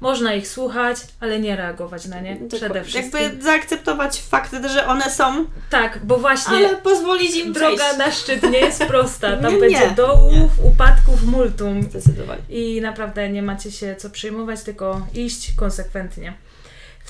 [0.00, 2.36] Można ich słuchać, ale nie reagować na nie.
[2.56, 3.20] Przede wszystkim.
[3.22, 7.98] Jakby zaakceptować fakt, że one są, Tak, bo właśnie ale pozwolić im droga przejść.
[7.98, 9.36] na szczyt nie jest prosta.
[9.36, 11.82] Tam Nie, będzie nie, dołów, upadków, multum.
[11.82, 12.42] Zdecydowanie.
[12.48, 16.32] I naprawdę nie macie się co przejmować, tylko iść konsekwentnie.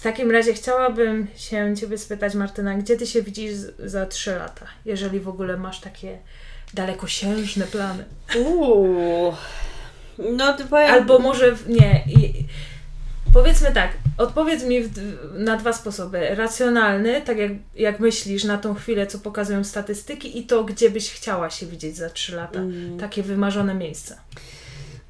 [0.06, 4.66] W takim razie chciałabym się Ciebie spytać, Martyna, gdzie Ty się widzisz za 3 lata,
[4.84, 6.18] jeżeli w ogóle masz takie
[6.74, 8.04] dalekosiężne plany?
[8.38, 9.34] Uuu.
[10.18, 10.90] No, to powiem...
[10.90, 12.04] Albo może nie.
[12.06, 12.46] I,
[13.32, 14.90] powiedzmy tak, odpowiedz mi w,
[15.34, 16.34] na dwa sposoby.
[16.34, 21.12] Racjonalny, tak jak, jak myślisz na tą chwilę, co pokazują statystyki, i to, gdzie byś
[21.12, 22.58] chciała się widzieć za trzy lata.
[22.58, 24.18] Mm, Takie wymarzone miejsca.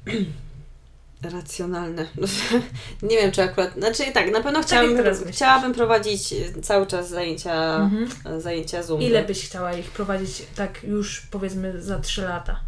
[1.21, 2.05] Racjonalne.
[3.09, 3.73] Nie wiem, czy akurat...
[3.77, 5.35] Znaczy tak, na pewno chciałabym, teraz myślisz.
[5.35, 8.41] chciałabym prowadzić cały czas zajęcia, Mhm.
[8.41, 9.01] zajęcia Zoom.
[9.01, 12.59] Ile byś chciała ich prowadzić tak już powiedzmy za trzy lata?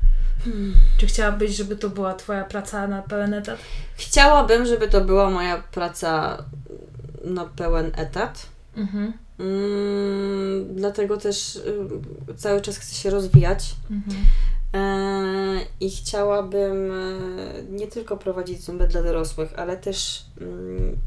[0.45, 0.73] Hmm.
[0.97, 3.59] Czy chciałabyś, żeby to była Twoja praca na pełen etat?
[3.97, 6.43] Chciałabym, żeby to była moja praca
[7.23, 8.45] na pełen etat.
[8.77, 9.13] Mhm.
[9.39, 11.61] Mm, dlatego też y,
[12.37, 13.75] cały czas chcę się rozwijać.
[13.91, 14.15] Mhm.
[14.73, 20.97] E, I chciałabym e, nie tylko prowadzić zumbę dla dorosłych, ale też mm,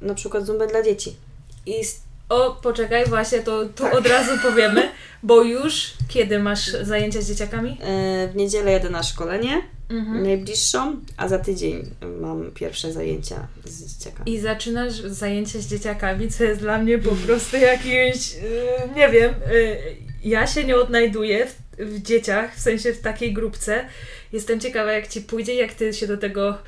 [0.00, 1.16] na przykład zumbę dla dzieci.
[1.66, 1.74] I
[2.28, 3.94] O, poczekaj, właśnie to tu Tak.
[3.94, 4.88] od razu powiemy,
[5.22, 7.78] bo już kiedy masz zajęcia z dzieciakami?
[7.82, 10.22] e, w niedzielę jadę na szkolenie Mhm.
[10.22, 14.30] najbliższą, a za tydzień mam pierwsze zajęcia z dzieciakami.
[14.34, 18.34] I zaczynasz zajęcia z dzieciakami, co jest dla mnie po prostu jakimś,
[18.96, 19.34] nie wiem,
[20.24, 23.84] ja się nie odnajduję w, w dzieciach, w sensie w takiej grupce.
[24.32, 26.58] Jestem ciekawa, jak Ci pójdzie, jak Ty się do tego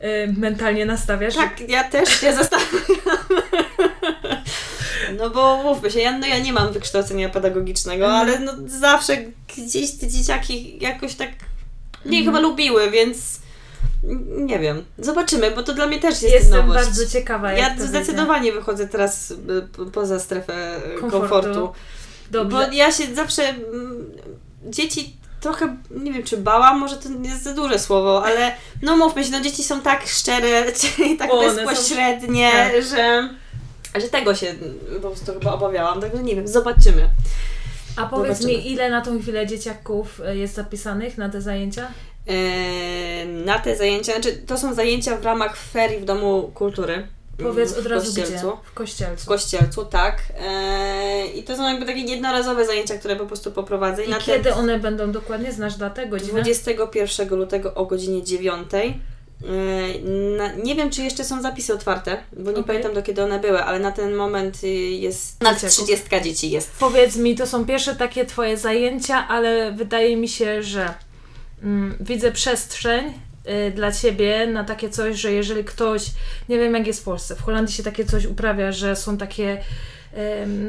[0.00, 1.34] yy, mentalnie nastawiasz.
[1.34, 2.80] Tak, ja też się zastanawiam.
[5.18, 8.22] No bo mówmy się, ja, no ja nie mam wykształcenia pedagogicznego, Mhm.
[8.28, 9.16] ale no zawsze
[9.56, 11.28] gdzieś te dzieciaki jakoś tak
[12.04, 12.24] mnie Mhm.
[12.36, 13.40] chyba lubiły, więc
[14.28, 14.84] nie wiem.
[14.98, 16.84] Zobaczymy, bo to dla mnie też jest Jestem nowość.
[16.84, 17.88] bardzo ciekawa, Ja to wyjdzie.
[17.88, 19.36] zdecydowanie wychodzę teraz y,
[19.76, 21.20] po- poza strefę y, Komfortu.
[21.20, 21.72] komfortu.
[22.42, 22.66] Dobrze.
[22.66, 24.10] Bo ja się zawsze mm,
[24.66, 29.24] dzieci trochę, nie wiem czy bałam, może to jest za duże słowo, ale no mówmy
[29.24, 30.64] się, no dzieci są tak szczere,
[31.12, 32.82] i tak są- bezpośrednie, tak.
[32.82, 33.28] że,
[34.00, 34.54] że tego się
[35.02, 37.08] po prostu chyba obawiałam, także nie wiem, zobaczymy.
[37.96, 38.62] A powiedz Zobaczymy.
[38.64, 41.88] mi, ile na tą chwilę dzieciaków y, jest zapisanych na te zajęcia?
[42.26, 47.08] Eee, na te zajęcia, znaczy to są zajęcia w ramach ferii w Domu Kultury.
[47.42, 48.46] Powiedz od razu w Kościelcu.
[48.48, 48.70] gdzie?
[48.70, 49.24] W Kościelcu.
[49.24, 50.22] W Kościelcu, tak.
[50.38, 54.04] Eee, I to są jakby takie jednorazowe zajęcia, które po prostu poprowadzę.
[54.04, 55.52] I na kiedy ten one będą dokładnie?
[55.52, 56.32] Znasz datę, godzinę?
[56.32, 58.70] 21 lutego o godzinie 9.
[60.38, 62.64] Na, nie wiem, czy jeszcze są zapisy otwarte, bo nie Okej.
[62.64, 65.84] pamiętam do kiedy one były, ale na ten moment y, jest nad Dzieciaków.
[65.84, 66.70] 30 dzieci jest.
[66.80, 70.94] Powiedz mi, to są pierwsze takie Twoje zajęcia, ale wydaje mi się, że
[71.62, 73.12] mm, widzę przestrzeń
[73.74, 76.02] dla Ciebie na takie coś, że jeżeli ktoś,
[76.48, 79.58] nie wiem jak jest w Polsce, w Holandii się takie coś uprawia, że są takie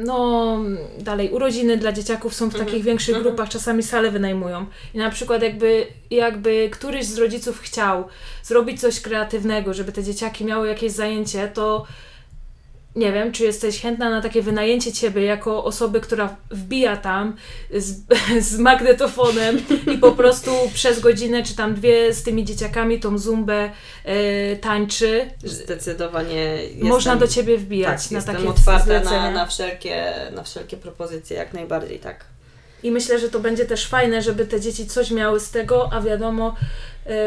[0.04, 0.58] no
[0.98, 3.24] dalej, urodziny dla dzieciaków są w Mhm, takich większych mhm.
[3.24, 4.66] grupach, czasami sale wynajmują.
[4.94, 8.04] I na przykład jakby, jakby któryś z rodziców chciał
[8.42, 11.86] zrobić coś kreatywnego, żeby te dzieciaki miały jakieś zajęcie, to
[12.96, 17.36] nie wiem, czy jesteś chętna na takie wynajęcie ciebie jako osoby, która wbija tam
[17.74, 17.96] z,
[18.48, 19.60] z magnetofonem
[19.94, 23.70] i po prostu przez godzinę czy tam dwie z tymi dzieciakami tą zumbę
[24.04, 25.30] e, tańczy.
[25.44, 30.42] Zdecydowanie jestem, Można do ciebie wbijać tak, na jestem takie otwarta na, na, wszelkie, na
[30.42, 32.24] wszelkie propozycje, jak najbardziej, tak.
[32.82, 36.00] I myślę, że to będzie też fajne, żeby te dzieci coś miały z tego, a
[36.00, 36.54] wiadomo,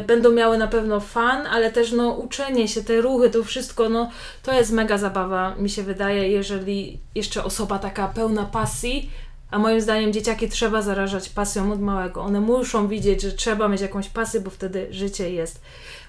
[0.08, 4.10] będą miały na pewno fan, ale też no uczenie się, te ruchy, to wszystko, no
[4.44, 9.10] to jest mega zabawa, mi się wydaje, jeżeli jeszcze osoba taka pełna pasji,
[9.52, 12.22] a moim zdaniem dzieciaki trzeba zarażać pasją od małego.
[12.22, 15.62] One muszą widzieć, że trzeba mieć jakąś pasję, bo wtedy życie jest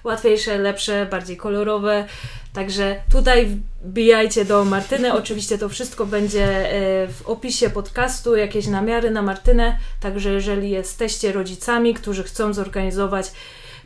[0.03, 2.05] łatwiejsze, lepsze, bardziej kolorowe.
[2.53, 5.13] Także tutaj wbijajcie do Martyny.
[5.13, 9.77] Oczywiście to wszystko będzie e, w opisie podcastu, jakieś namiary na Martynę.
[9.99, 13.31] Także jeżeli jesteście rodzicami, którzy chcą zorganizować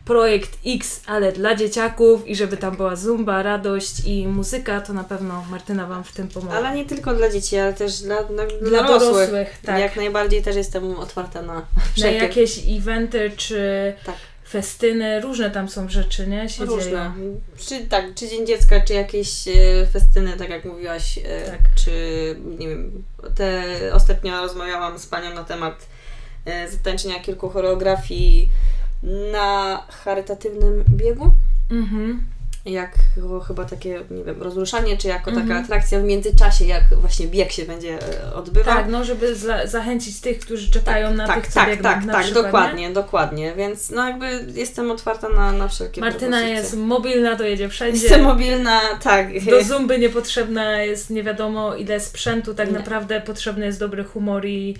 [0.05, 5.03] projekt X, ale dla dzieciaków i żeby tam była zumba, radość i muzyka, to na
[5.03, 6.57] pewno Martyna Wam w tym pomoże.
[6.57, 9.13] Ale nie tylko dla dzieci, ale też dla, dla, dla dla dorosłych.
[9.13, 9.79] dorosłych, tak.
[9.79, 14.15] Jak najbardziej też jestem otwarta na na wszelkie jakieś eventy czy Tak.
[14.49, 16.49] festyny, różne tam są rzeczy, nie?
[16.49, 17.11] Się Różne.
[17.67, 19.51] Czy tak, czy Dzień Dziecka, czy jakieś e,
[19.93, 21.59] festyny, tak jak mówiłaś, e, Tak.
[21.75, 21.91] czy
[22.59, 23.03] nie wiem,
[23.35, 25.87] te ostatnio rozmawiałam z panią na temat
[26.45, 28.49] e, zatańczenia kilku choreografii
[29.03, 31.31] na charytatywnym biegu.
[31.71, 32.25] Mhm.
[32.65, 35.63] Jako chyba takie, nie wiem, rozruszanie, czy jako taka Mhm.
[35.63, 38.75] atrakcja w międzyczasie, jak właśnie bieg się będzie e, odbywał.
[38.75, 42.13] Tak, no żeby za, zachęcić tych, którzy czekają na tak, tych, tak, biegną tak, na
[42.13, 43.53] tak, przykład, dokładnie, dokładnie.
[43.57, 46.07] Więc no jakby jestem otwarta na, na wszelkie Nie?
[46.07, 48.01] Martyna jest mobilna, to jedzie wszędzie.
[48.01, 49.45] Jestem mobilna, tak.
[49.45, 52.77] Do zumby niepotrzebna jest nie wiadomo ile sprzętu, tak Nie.
[52.77, 54.75] naprawdę potrzebny jest dobry humor i,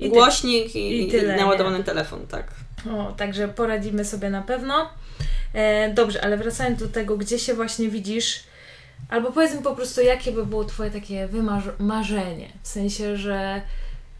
[0.00, 2.46] i Głośnik i, i i, tyle, naładowany telefon, tak.
[2.92, 4.90] O, także poradzimy sobie na pewno.
[5.52, 8.44] E, dobrze, ale wracając do tego, gdzie się właśnie widzisz,
[9.08, 11.28] albo powiedz mi po prostu, jakie by było Twoje takie
[11.78, 13.62] wymarzenie, w sensie, że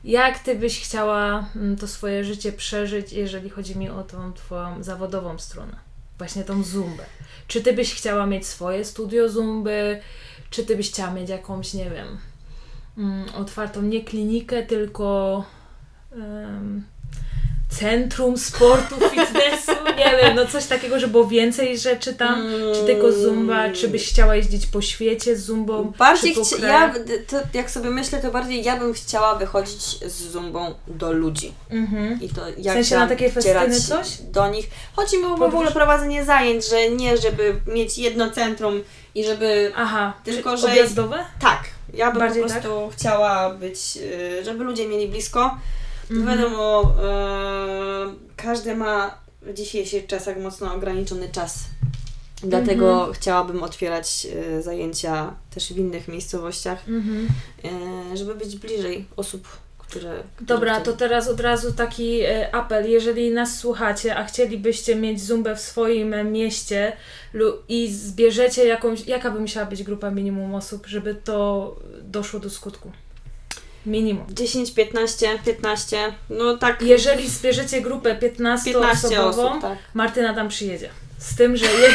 [0.05, 4.83] Jak ty byś chciała mm, to swoje życie przeżyć, jeżeli chodzi mi o tą twoją
[4.83, 5.77] zawodową stronę?
[6.19, 7.05] Właśnie tą zumbę.
[7.49, 10.01] Czy ty byś chciała mieć swoje studio zumby?
[10.51, 12.19] Czy ty byś chciała mieć jakąś, nie wiem,
[12.99, 15.45] mm, otwartą nie klinikę, tylko
[16.12, 16.85] em,
[17.81, 19.72] centrum sportu, fitnessu?
[19.99, 22.47] Nie wiem, no coś takiego, że było więcej rzeczy tam.
[22.75, 23.70] Czy tylko zumba?
[23.72, 25.93] Czy byś chciała jeździć po świecie z zumbą?
[25.99, 26.95] Bardziej chci- ja,
[27.29, 31.53] to, jak sobie myślę, to bardziej ja bym chciała wychodzić z zumbą do ludzi.
[31.70, 32.18] Mhm.
[32.22, 34.09] I to ja W sensie na takie festyny coś?
[34.22, 34.66] do nich.
[34.97, 35.55] Chodzi mi o w Podróż.
[35.55, 38.83] ogóle prowadzenie zajęć, że nie żeby mieć jedno centrum
[39.14, 41.25] i żeby Aha, Tylko, że- objazdowe?
[41.41, 41.62] tak,
[41.95, 45.59] ja bym Bardziej po prostu chciała być, y, żeby ludzie mieli blisko.
[46.11, 46.27] Mhm.
[46.39, 51.59] Wiadomo, y, każdy ma w dzisiejszych czasach mocno ograniczony czas.
[52.43, 53.13] Dlatego Mhm.
[53.13, 54.27] chciałabym otwierać
[54.59, 57.29] y, zajęcia też w innych miejscowościach, Mhm.
[58.13, 59.49] y, żeby być bliżej osób,
[59.79, 60.23] które.
[60.41, 62.91] Dobra, to teraz od razu taki e, apel.
[62.91, 66.93] Jeżeli nas słuchacie, a chcielibyście mieć zumbę w swoim e, mieście
[67.69, 72.93] i zbierzecie jakąś, jaka by musiała być grupa minimum osób, żeby to doszło do skutku?
[73.87, 74.26] Minimum.
[74.30, 76.82] 10, 15, 15, no tak.
[76.82, 79.78] Jeżeli zbierzecie grupę 15, 15 osobową, osób, tak.
[79.95, 80.89] Martyna tam przyjedzie.
[81.18, 81.91] Z tym, że je,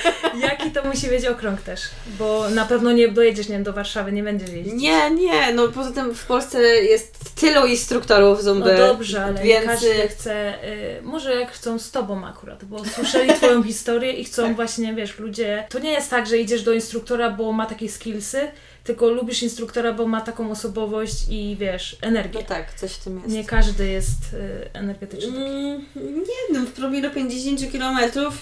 [0.48, 1.80] jaki to musi być okrąg też,
[2.18, 4.74] bo na pewno nie dojedziesz nie wiem, do Warszawy, nie będziesz jeździć.
[4.74, 8.76] Nie, nie, no poza tym w Polsce jest tylu instruktorów No zumby.
[8.76, 10.64] dobrze, ale więc- każdy chce,
[10.98, 14.56] y, może jak chcą z Tobą akurat, bo słyszeli Twoją historię i chcą Tak.
[14.56, 18.40] właśnie, wiesz, ludzie, to nie jest tak, że idziesz do instruktora, bo ma takie skillsy,
[18.84, 22.38] tylko lubisz instruktora, bo ma taką osobowość i wiesz, energię.
[22.40, 23.28] No tak, coś w tym jest.
[23.28, 25.36] Nie każdy jest y, energetyczny.
[25.46, 27.98] Mm, nie wiem, w promilu 50 km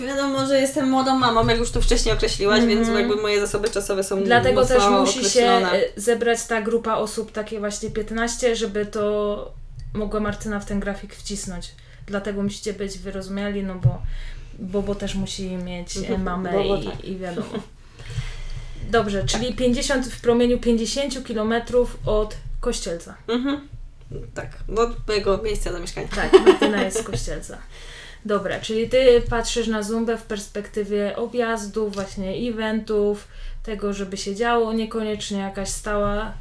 [0.07, 2.79] wiadomo, że jestem młodą mamą, jak już to wcześniej określiłaś, Mhm.
[2.79, 5.83] więc jakby moje zasoby czasowe są Dlatego też musi się określone.
[5.83, 9.53] y, zebrać ta grupa osób, takie właśnie 15, żeby to
[9.95, 11.73] mogła Martyna w ten grafik wcisnąć.
[12.07, 14.03] Dlatego musicie być wyrozumiali, no bo
[14.59, 17.05] Bobo też musi mieć Mhm, mamę Bobo i, tak.
[17.05, 17.47] i wiadomo.
[18.91, 21.55] Dobrze, czyli 50 w promieniu 50 km
[22.07, 23.15] od Kościelca.
[23.29, 23.69] Mhm.
[24.35, 26.09] Tak, od mojego miejsca zamieszkania.
[26.09, 27.59] Tak, Martyna jest z Kościelca.
[28.25, 33.29] Dobra, czyli ty patrzysz na Zumbę w perspektywie objazdów, właśnie eventów,
[33.63, 36.33] tego, żeby się działo, niekoniecznie jakaś stała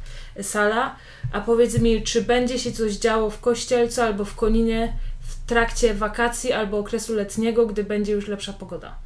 [0.42, 0.96] sala.
[1.32, 5.94] A powiedz mi, czy będzie się coś działo w Kościelcu albo w Koninie w trakcie
[5.94, 8.98] wakacji albo okresu letniego, gdy będzie już lepsza pogoda?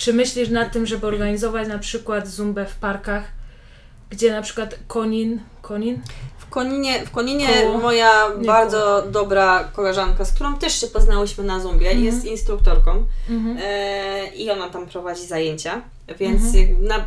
[0.00, 3.24] Czy myślisz nad tym, żeby organizować na przykład Zumbę w parkach,
[4.10, 5.98] gdzie na przykład Konin, Konin?
[6.38, 8.10] W Koninie, w Koninie Koło- moja
[8.46, 12.04] bardzo dobra koleżanka, z którą też się poznałyśmy na Zumbie, Mhm.
[12.04, 13.56] jest instruktorką Mhm.
[13.62, 15.82] e, i ona tam prowadzi zajęcia,
[16.18, 16.84] więc Mhm.
[16.84, 17.04] na,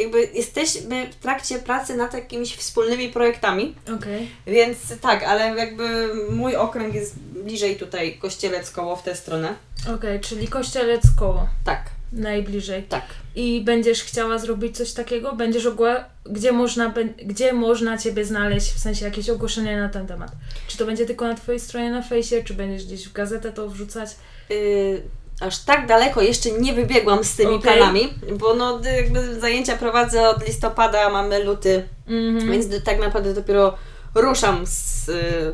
[0.00, 4.30] jakby jesteśmy w trakcie pracy nad jakimiś wspólnymi projektami, Okej.
[4.46, 9.54] więc tak, ale jakby mój okręg jest bliżej tutaj Kościelec koło w tę stronę.
[9.94, 11.48] Okej, czyli Kościelec koło.
[11.64, 11.82] Tak,
[12.12, 12.82] Najbliżej.
[12.82, 13.04] tak.
[13.36, 15.32] I będziesz chciała zrobić coś takiego?
[15.36, 16.04] Będziesz ogła...
[16.24, 16.94] Gdzie można,
[17.24, 20.30] gdzie można Ciebie znaleźć, w sensie jakieś ogłoszenia na ten temat?
[20.68, 23.68] Czy to będzie tylko na Twojej stronie na fejsie, czy będziesz gdzieś w gazetę to
[23.68, 24.10] wrzucać?
[24.50, 25.02] Y,
[25.40, 27.60] aż tak daleko jeszcze nie wybiegłam z tymi Okej.
[27.72, 32.50] planami, bo no jakby zajęcia prowadzę od listopada, mamy luty, Mhm.
[32.50, 33.74] więc d- tak naprawdę dopiero
[34.14, 35.52] ruszam z y,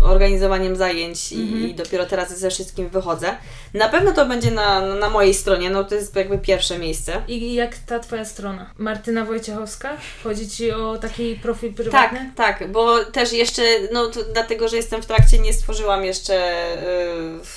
[0.00, 1.68] organizowaniem zajęć i, Mhm.
[1.70, 3.36] i dopiero teraz ze wszystkim wychodzę.
[3.74, 7.22] Na pewno to będzie na, na mojej stronie, no to jest jakby pierwsze miejsce.
[7.28, 8.70] I jak ta Twoja strona?
[8.78, 9.96] Martyna Wojciechowska?
[10.24, 12.32] Chodzi Ci o taki profil Tak, prywatny?
[12.36, 16.34] tak, bo też jeszcze, no dlatego, że jestem w trakcie, nie stworzyłam jeszcze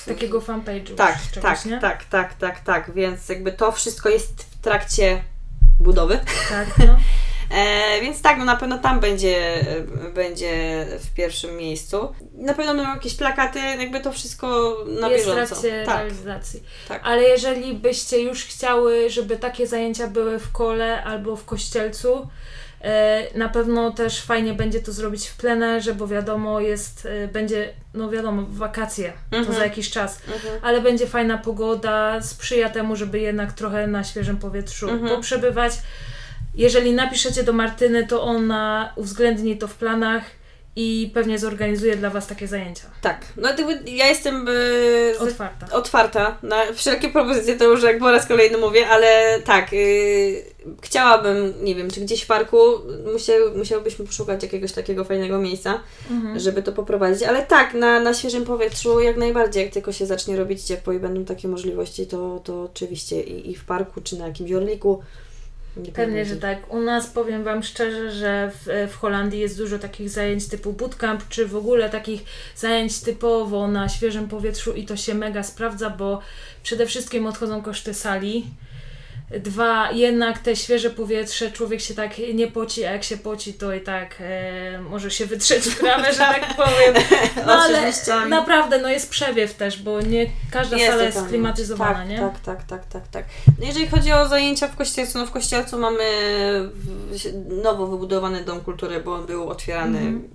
[0.06, 0.94] y, Takiego fanpage'u.
[0.94, 1.80] Tak, czegoś, tak, nie?
[1.80, 5.22] tak, tak, tak, tak, więc jakby to wszystko jest w trakcie
[5.80, 6.18] budowy.
[6.48, 6.96] Tak, no.
[7.54, 9.64] E, więc tak, no na pewno tam będzie,
[10.14, 12.12] będzie w pierwszym miejscu.
[12.34, 15.46] Na pewno będą jakieś plakaty, jakby to wszystko na jest w bieżąco.
[15.54, 16.62] trakcie tak, realizacji.
[16.88, 17.00] tak.
[17.04, 22.28] Ale jeżeli byście już chciały, żeby takie zajęcia były w kole albo w kościelcu,
[22.82, 27.72] e, na pewno też fajnie będzie to zrobić w plenerze, bo wiadomo, jest, e, będzie,
[27.94, 29.56] no wiadomo, wakacje, to Mhm.
[29.58, 30.58] za jakiś czas, Mhm.
[30.62, 35.16] ale będzie fajna pogoda, sprzyja temu, żeby jednak trochę na świeżym powietrzu Mhm.
[35.16, 35.72] poprzebywać.
[36.54, 40.22] Jeżeli napiszecie do Martyny, to ona uwzględni to w planach
[40.76, 42.82] i pewnie zorganizuje dla Was takie zajęcia.
[43.02, 43.48] Tak, no
[43.86, 44.46] ja jestem
[45.18, 45.66] z- Otwarta.
[45.76, 50.44] otwarta na wszelkie propozycje, to już jak po raz kolejny mówię, ale tak, y,
[50.82, 52.56] chciałabym, nie wiem, czy gdzieś w parku
[53.12, 55.80] musiał, musiałybyśmy poszukać jakiegoś takiego fajnego miejsca,
[56.10, 56.40] Mhm.
[56.40, 60.36] żeby to poprowadzić, ale tak, na, na świeżym powietrzu jak najbardziej, jak tylko się zacznie
[60.36, 64.26] robić ciepło i będą takie możliwości, to, to oczywiście i, i w parku, czy na
[64.26, 65.02] jakimś orliku,
[65.76, 66.72] Nie Pewnie, że tak.
[66.72, 71.28] U nas powiem Wam szczerze, że w, w Holandii jest dużo takich zajęć typu bootcamp,
[71.28, 72.24] czy w ogóle takich
[72.56, 76.20] zajęć typowo na świeżym powietrzu i to się mega sprawdza, bo
[76.62, 78.46] przede wszystkim odchodzą koszty sali.
[79.40, 83.74] Dwa, jednak te świeże powietrze, człowiek się tak nie poci, a jak się poci, to
[83.74, 86.94] i tak e, może się wytrzeć trawę, że tak powiem.
[87.46, 88.12] No ale Oczywiście.
[88.28, 92.18] naprawdę, no jest przewiew też, bo nie każda Jest sala jest klimatyzowana, tak, nie?
[92.18, 93.24] Tak, tak, tak, tak, tak.
[93.60, 96.04] No jeżeli chodzi o zajęcia w Kościelcu, no w Kościelcu mamy
[97.10, 100.28] w- nowo wybudowany Dom Kultury, bo on był otwierany Mhm.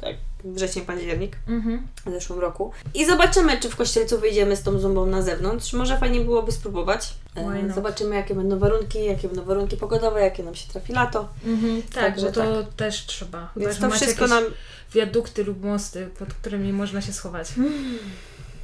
[0.00, 0.14] tak,
[0.44, 1.86] wrzesień, październik Mhm.
[2.06, 2.72] w zeszłym roku.
[2.94, 5.72] I zobaczymy, czy w Kościelcu wyjdziemy z tą zumbą na zewnątrz.
[5.72, 7.14] Może fajnie byłoby spróbować.
[7.36, 7.72] E?
[7.74, 11.28] Zobaczymy, jakie będą warunki, jakie będą warunki pogodowe, jakie nam się trafi lato.
[11.46, 13.50] Mhm, tak, Także to też trzeba.
[13.56, 14.44] Więc to wszystko nam...
[14.94, 17.48] wiadukty lub mosty, pod którymi można się schować.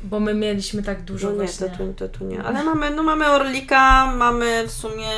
[0.04, 1.68] Bo my mieliśmy tak dużo No nie, właśnie.
[1.68, 2.42] to, tu- to tu nie.
[2.42, 5.08] Ale mamy, no mamy Orlika, mamy w sumie...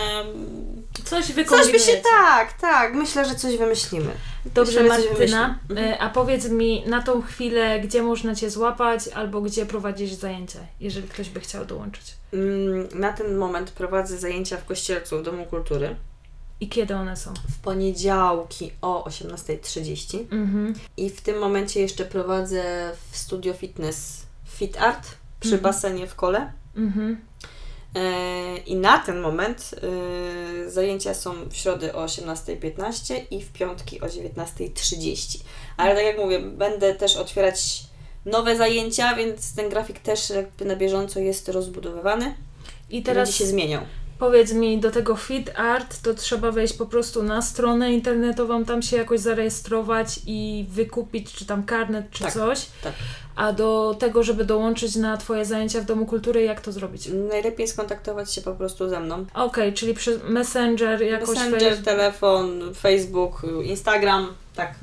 [0.94, 1.78] Coś Coś wykombinujecie.
[1.78, 2.02] by się...
[2.10, 2.94] Tak, tak.
[2.94, 4.10] Myślę, że coś wymyślimy.
[4.54, 5.94] Dobrze, Myślę, coś Martyna, wymyślimy.
[5.94, 10.58] e, a powiedz mi na tą chwilę, gdzie można Cię złapać albo gdzie prowadzisz zajęcia,
[10.80, 12.14] jeżeli ktoś by chciał dołączyć.
[12.32, 15.96] Mm, Na ten moment prowadzę zajęcia w Kościelcu w Domu Kultury.
[16.60, 17.34] I kiedy one są?
[17.34, 20.74] W poniedziałki o 18.30 Mhm.
[20.96, 25.08] i w tym momencie jeszcze prowadzę w studio fitness Fit Art
[25.40, 25.62] przy Mhm.
[25.62, 26.52] basenie w kole.
[26.76, 27.20] Mhm.
[27.98, 29.74] E, I na ten moment
[30.66, 35.38] e, zajęcia są w środę o 18.15 i w piątki o 19.30.
[35.76, 37.82] Ale tak jak mówię, będę też otwierać
[38.26, 42.34] nowe zajęcia, więc ten grafik też jakby na bieżąco jest rozbudowywany
[42.90, 43.82] I i teraz będzie się zmieniał.
[44.18, 48.82] Powiedz mi, do tego Fit Art to trzeba wejść po prostu na stronę internetową, tam
[48.82, 52.66] się jakoś zarejestrować i wykupić, czy tam karnet, czy Tak, coś.
[52.82, 52.92] tak.
[53.36, 57.08] A do tego, żeby dołączyć na Twoje zajęcia w Domu Kultury, jak to zrobić?
[57.28, 59.26] Najlepiej skontaktować się po prostu ze mną.
[59.34, 64.74] Okej, czyli przez Messenger jakoś Messenger, telefon, Facebook, Instagram, tak.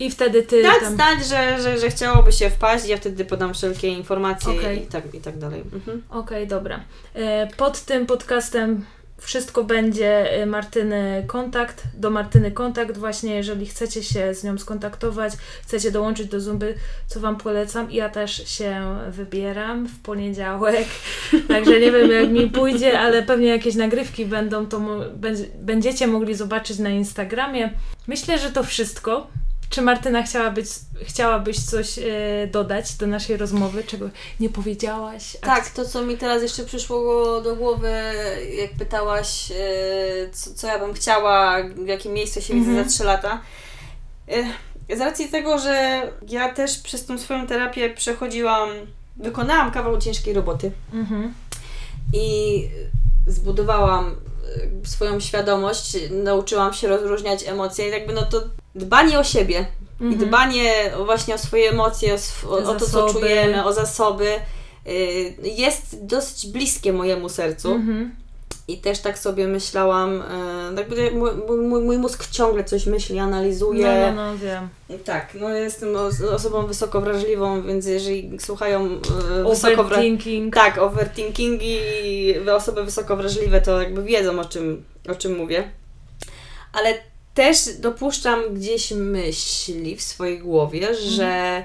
[0.00, 0.94] I wtedy Ty Dać tam...
[0.94, 4.82] znać, że, że, że chciałoby się wpaść, ja wtedy podam wszelkie informacje Okej.
[4.82, 5.62] i, tak, i tak dalej.
[5.72, 6.02] Mhm.
[6.10, 6.80] Okej, dobra.
[7.14, 8.84] E, Pod tym podcastem
[9.20, 15.32] wszystko będzie e, Martyny kontakt, do Martyny kontakt właśnie, jeżeli chcecie się z nią skontaktować,
[15.62, 16.74] chcecie dołączyć do Zumby,
[17.06, 17.90] co Wam polecam.
[17.90, 20.86] Ja też się wybieram w poniedziałek,
[21.48, 24.80] także nie wiem jak mi pójdzie, ale pewnie jakieś nagrywki będą, to
[25.60, 27.70] będziecie mogli zobaczyć na Instagramie.
[28.06, 29.26] Myślę, że to wszystko.
[29.70, 30.68] Czy Martyna chciałabyś,
[31.02, 32.02] chciałabyś coś e,
[32.52, 34.08] dodać do naszej rozmowy, czego
[34.40, 35.36] nie powiedziałaś?
[35.40, 37.90] Tak, to co mi teraz jeszcze przyszło do głowy,
[38.60, 39.54] jak pytałaś, e,
[40.32, 42.88] co, co ja bym chciała, w jakim miejscu się widzę Mhm.
[42.88, 43.40] za 3 lata.
[44.88, 48.68] E, Z racji tego, że ja też przez tą swoją terapię przechodziłam,
[49.16, 51.34] wykonałam kawał ciężkiej roboty Mhm.
[52.14, 52.68] i
[53.26, 54.16] zbudowałam
[54.84, 58.42] swoją świadomość, nauczyłam się rozróżniać emocje i jakby no to
[58.74, 59.66] dbanie o siebie
[60.00, 60.28] i Mhm.
[60.28, 62.16] dbanie o- właśnie o swoje emocje,
[62.48, 64.28] o, o, to, co czujemy, o zasoby,
[64.88, 67.72] y, jest dosyć bliskie mojemu sercu.
[67.72, 68.14] Mhm.
[68.68, 70.22] I też tak sobie myślałam,
[70.72, 73.86] y, jakby mój, mój, mój mózg ciągle coś myśli, analizuje.
[73.86, 74.68] No, no, no, wiem.
[75.04, 80.54] Tak, no jestem os- osobą wysoko wrażliwą, więc jeżeli słuchają y, wysoko wra- Overthinking.
[80.54, 85.70] tak, overthinkingi i osoby wysoko wrażliwe to jakby wiedzą o czym, o czym mówię.
[86.72, 86.94] Ale
[87.34, 91.64] też dopuszczam gdzieś myśli w swojej głowie, że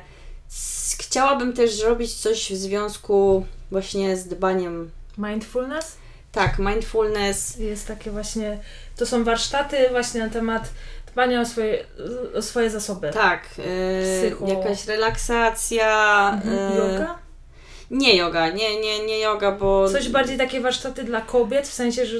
[0.51, 4.91] s- chciałabym też zrobić coś w związku właśnie z dbaniem.
[5.17, 5.95] Mindfulness
[6.33, 7.57] Tak, mindfulness.
[7.57, 8.59] jest takie właśnie,
[8.97, 10.69] to są warsztaty właśnie na temat
[11.11, 11.85] dbania o swoje,
[12.35, 13.11] o swoje zasoby.
[13.13, 14.47] Tak, e, Psycho.
[14.47, 16.31] jakaś relaksacja.
[16.33, 16.57] Mhm.
[16.57, 17.19] e, Yoga?
[17.91, 19.89] Nie yoga, nie, nie, nie yoga, bo.
[19.89, 22.17] Coś bardziej takie warsztaty dla kobiet, w sensie, że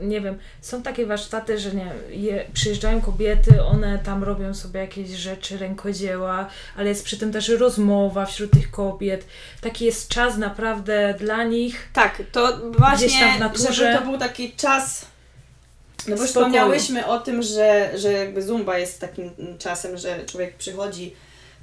[0.00, 5.10] nie wiem, są takie warsztaty, że nie, je, przyjeżdżają kobiety, one tam robią sobie jakieś
[5.10, 9.24] rzeczy, rękodzieła, ale jest przy tym też rozmowa wśród tych kobiet.
[9.60, 11.88] Taki jest czas naprawdę dla nich.
[11.92, 13.38] Tak, to właśnie,
[13.70, 15.06] żeby to był taki czas.
[16.08, 21.14] No bo wspomniałyśmy o tym, że, że jakby zumba jest takim czasem, że człowiek przychodzi,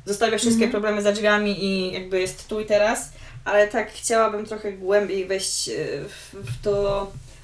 [0.05, 0.71] zostawia wszystkie Mhm.
[0.71, 3.11] problemy za drzwiami i jakby jest tu i teraz,
[3.45, 5.73] ale tak chciałabym trochę głębiej wejść e,
[6.09, 6.61] w, w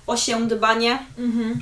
[0.05, 1.59] to osię dbanie, Mhm.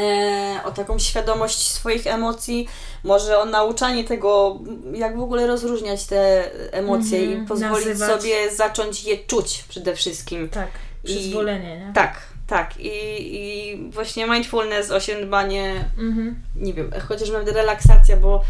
[0.00, 2.68] e, o taką świadomość swoich emocji,
[3.04, 4.58] może o nauczanie tego,
[4.94, 8.20] jak w ogóle rozróżniać te emocje Mhm, i pozwolić nazywać.
[8.22, 10.48] sobie zacząć je czuć przede wszystkim.
[10.48, 10.68] Tak,
[11.04, 11.92] I- przyzwolenie, nie?
[11.94, 12.74] Tak, tak.
[12.80, 16.42] I, i właśnie mindfulness, osiądbanie, Mhm.
[16.56, 18.42] nie wiem, chociaż nawet relaksacja, bo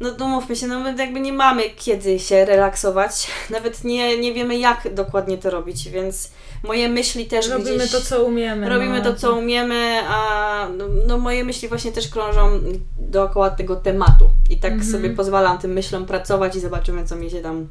[0.00, 4.34] no, no mówmy się, no my jakby nie mamy kiedy się relaksować, nawet nie, nie
[4.34, 6.30] wiemy jak dokładnie to robić, więc
[6.62, 7.90] moje myśli też Robimy gdzieś...
[7.90, 8.68] to, co umiemy.
[8.68, 9.04] Robimy no.
[9.04, 12.60] to, co umiemy, a no, no, moje myśli właśnie też krążą
[12.98, 14.28] dookoła tego tematu.
[14.50, 14.92] I tak Mhm.
[14.92, 17.68] sobie pozwalam tym myślom pracować i zobaczymy, co mi się tam...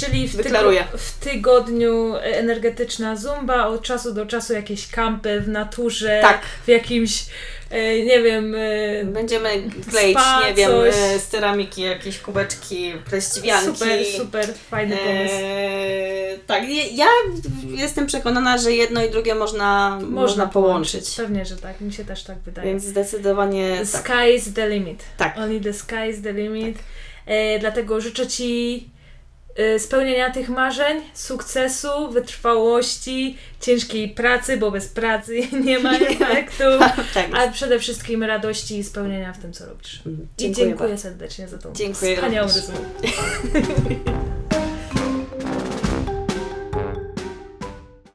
[0.00, 0.80] Czyli w, Deklaruję.
[0.80, 6.40] tygo- w tygodniu energetyczna zumba, od czasu do czasu jakieś kampy w naturze, Tak.
[6.64, 7.24] w jakimś,
[7.70, 9.48] e, nie wiem, e, Będziemy
[9.90, 10.94] kleić, Spa, nie wiem, coś.
[10.94, 13.66] e, z ceramiki, jakieś kubeczki, pleściwianki.
[13.66, 15.34] super, super, fajny pomysł.
[15.34, 16.62] Eee, tak,
[16.92, 17.06] ja
[17.70, 21.10] jestem przekonana, że jedno i drugie można, można, połączyć.
[21.16, 22.68] Pewnie, że tak, mi się też tak wydaje.
[22.68, 24.02] Więc zdecydowanie The tak.
[24.06, 25.02] sky is the limit.
[25.16, 25.38] Tak.
[25.38, 26.78] Only the sky is the limit.
[27.26, 28.99] E, dlatego życzę Ci e,
[29.78, 36.64] spełnienia tych marzeń, sukcesu, wytrwałości, ciężkiej pracy, bo bez pracy nie ma efektu,
[37.14, 37.26] tak.
[37.32, 39.96] a przede wszystkim radości i spełnienia w tym, co robisz.
[40.06, 40.28] Mhm.
[40.38, 41.02] I Dziękuję dziękuję bardzo.
[41.02, 42.84] serdecznie za tą Dziękuję wspaniałą rozmowę.